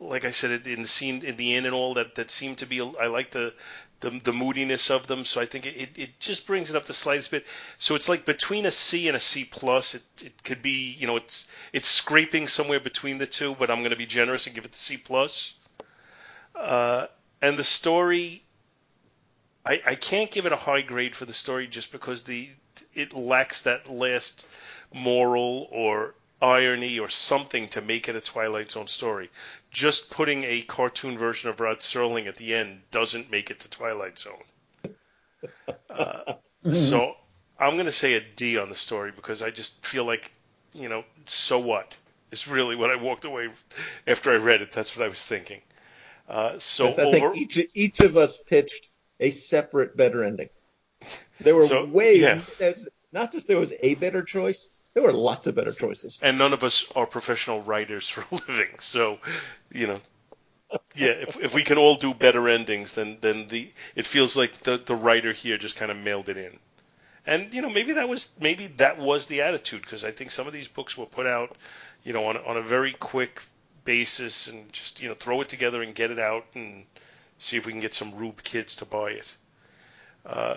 [0.00, 2.66] like I said, in the scene in the end and all that that seem to
[2.66, 2.80] be.
[2.80, 3.54] I like the
[4.00, 6.94] the, the moodiness of them, so I think it, it just brings it up the
[6.94, 7.46] slightest bit.
[7.78, 9.94] So it's like between a C and a C plus.
[9.94, 13.78] It it could be you know it's it's scraping somewhere between the two, but I'm
[13.78, 15.54] going to be generous and give it the C plus.
[16.54, 17.06] Uh,
[17.40, 18.44] and the story
[19.66, 22.48] I, I can't give it a high grade for the story just because the
[22.92, 24.46] it lacks that last
[24.92, 29.30] moral or irony or something to make it a Twilight Zone story.
[29.70, 33.70] Just putting a cartoon version of Rod Serling at the end doesn't make it to
[33.70, 34.42] Twilight Zone.
[35.88, 36.34] Uh,
[36.70, 37.14] so
[37.58, 40.30] I'm going to say a D on the story because I just feel like,
[40.72, 41.96] you know, so what?
[42.30, 43.48] Is really what I walked away
[44.06, 44.72] after I read it.
[44.72, 45.60] That's what I was thinking.
[46.28, 48.88] Uh, so I, I over, think each each of us pitched
[49.20, 50.48] a separate better ending.
[51.40, 52.40] There were So, way yeah.
[53.12, 54.68] not just there was a better choice.
[54.94, 56.18] There were lots of better choices.
[56.22, 58.78] and none of us are professional writers for a living.
[58.78, 59.18] So,
[59.72, 60.00] you know,
[60.94, 64.60] yeah, if, if we can all do better endings, then then the it feels like
[64.60, 66.58] the the writer here just kind of mailed it in.
[67.26, 70.46] And you know, maybe that was maybe that was the attitude because I think some
[70.46, 71.56] of these books were put out,
[72.02, 73.42] you know, on on a very quick
[73.84, 76.84] basis and just you know throw it together and get it out and
[77.38, 79.32] see if we can get some Rube kids to buy it.
[80.26, 80.56] Uh,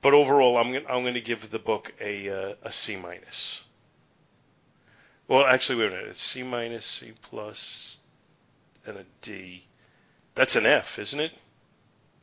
[0.00, 3.64] but overall, I'm gonna, I'm going to give the book a uh, a C minus.
[5.26, 6.08] Well, actually, wait a minute.
[6.08, 7.98] It's C minus, C plus,
[8.86, 9.64] and a D.
[10.34, 11.32] That's an F, isn't it?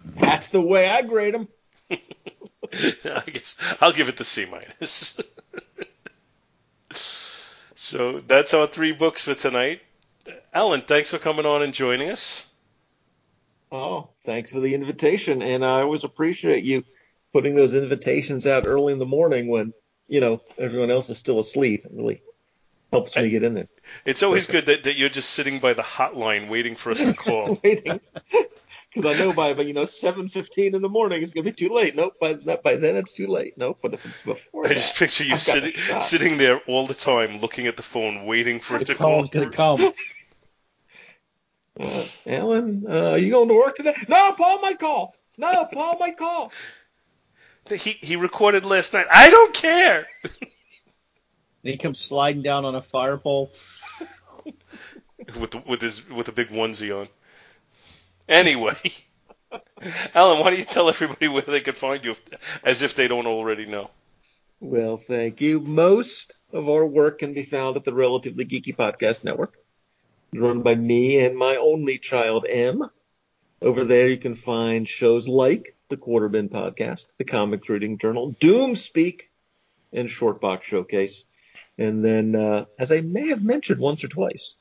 [0.03, 1.47] That's the way I grade them.
[1.91, 5.19] I guess I'll give it the C minus.
[7.75, 9.81] so that's our three books for tonight.
[10.53, 12.45] Alan, thanks for coming on and joining us.
[13.71, 16.83] Oh, thanks for the invitation, and I always appreciate you
[17.35, 19.73] putting those invitations out early in the morning when
[20.07, 21.83] you know everyone else is still asleep.
[21.83, 22.21] It really
[22.93, 23.67] helps me get in there.
[24.05, 27.13] It's always good that, that you're just sitting by the hotline waiting for us to
[27.13, 27.59] call.
[27.63, 27.99] Waiting,
[28.93, 31.67] because I know by by you know 7:15 in the morning it's gonna be too
[31.67, 31.93] late.
[31.93, 33.57] Nope, by that by then it's too late.
[33.57, 36.93] Nope, but if it's before I just picture you I've sitting sitting there all the
[36.93, 39.15] time, looking at the phone, waiting for it to call.
[39.15, 39.91] call's gonna come.
[41.77, 43.93] Uh, Alan, uh, are you going to work today?
[44.07, 45.13] No, Paul might call.
[45.37, 46.53] No, Paul might call.
[47.69, 49.07] He he recorded last night.
[49.11, 50.07] I don't care.
[51.65, 53.51] Then he comes sliding down on a fire pole.
[55.39, 57.07] with the, with his with a big onesie on.
[58.29, 58.75] Anyway,
[60.13, 62.21] Alan, why don't you tell everybody where they can find you, if,
[62.63, 63.89] as if they don't already know?
[64.59, 65.59] Well, thank you.
[65.59, 69.53] Most of our work can be found at the Relatively Geeky Podcast Network,
[70.33, 72.89] run by me and my only child, M.
[73.61, 78.31] Over there, you can find shows like the Quarter Bin Podcast, the Comics Reading Journal,
[78.39, 79.31] Doom Speak,
[79.93, 81.23] and Shortbox Showcase.
[81.77, 84.55] And then, uh, as I may have mentioned once or twice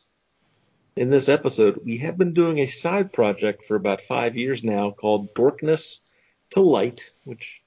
[0.96, 4.90] in this episode, we have been doing a side project for about five years now
[4.92, 6.10] called Dorkness
[6.50, 7.60] to Light, which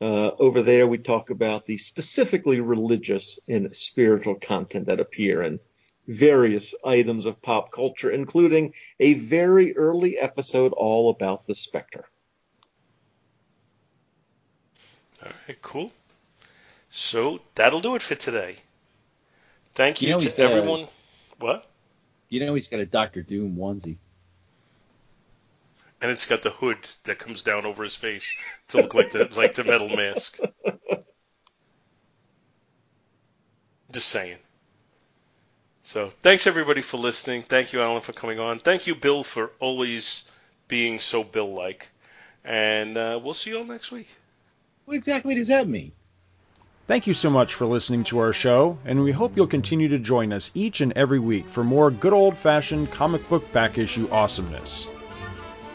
[0.00, 5.60] uh, over there, we talk about the specifically religious and spiritual content that appear in
[6.08, 12.04] various items of pop culture, including a very early episode all about the Spectre.
[15.24, 15.92] All right, cool.
[16.90, 18.56] So that'll do it for today.
[19.74, 20.88] Thank you, You know to he's a- everyone.
[21.38, 21.66] What?
[22.28, 23.96] You know he's got a Doctor Doom onesie.
[26.00, 28.34] And it's got the hood that comes down over his face
[28.68, 30.38] to look like the like the metal mask.
[33.92, 34.38] Just saying.
[35.82, 37.42] So thanks everybody for listening.
[37.42, 38.60] Thank you, Alan, for coming on.
[38.60, 40.24] Thank you, Bill, for always
[40.68, 41.90] being so Bill-like.
[42.44, 44.08] And uh, we'll see you all next week.
[44.84, 45.92] What exactly does that mean?
[46.86, 49.98] Thank you so much for listening to our show, and we hope you'll continue to
[49.98, 54.08] join us each and every week for more good old fashioned comic book back issue
[54.10, 54.88] awesomeness.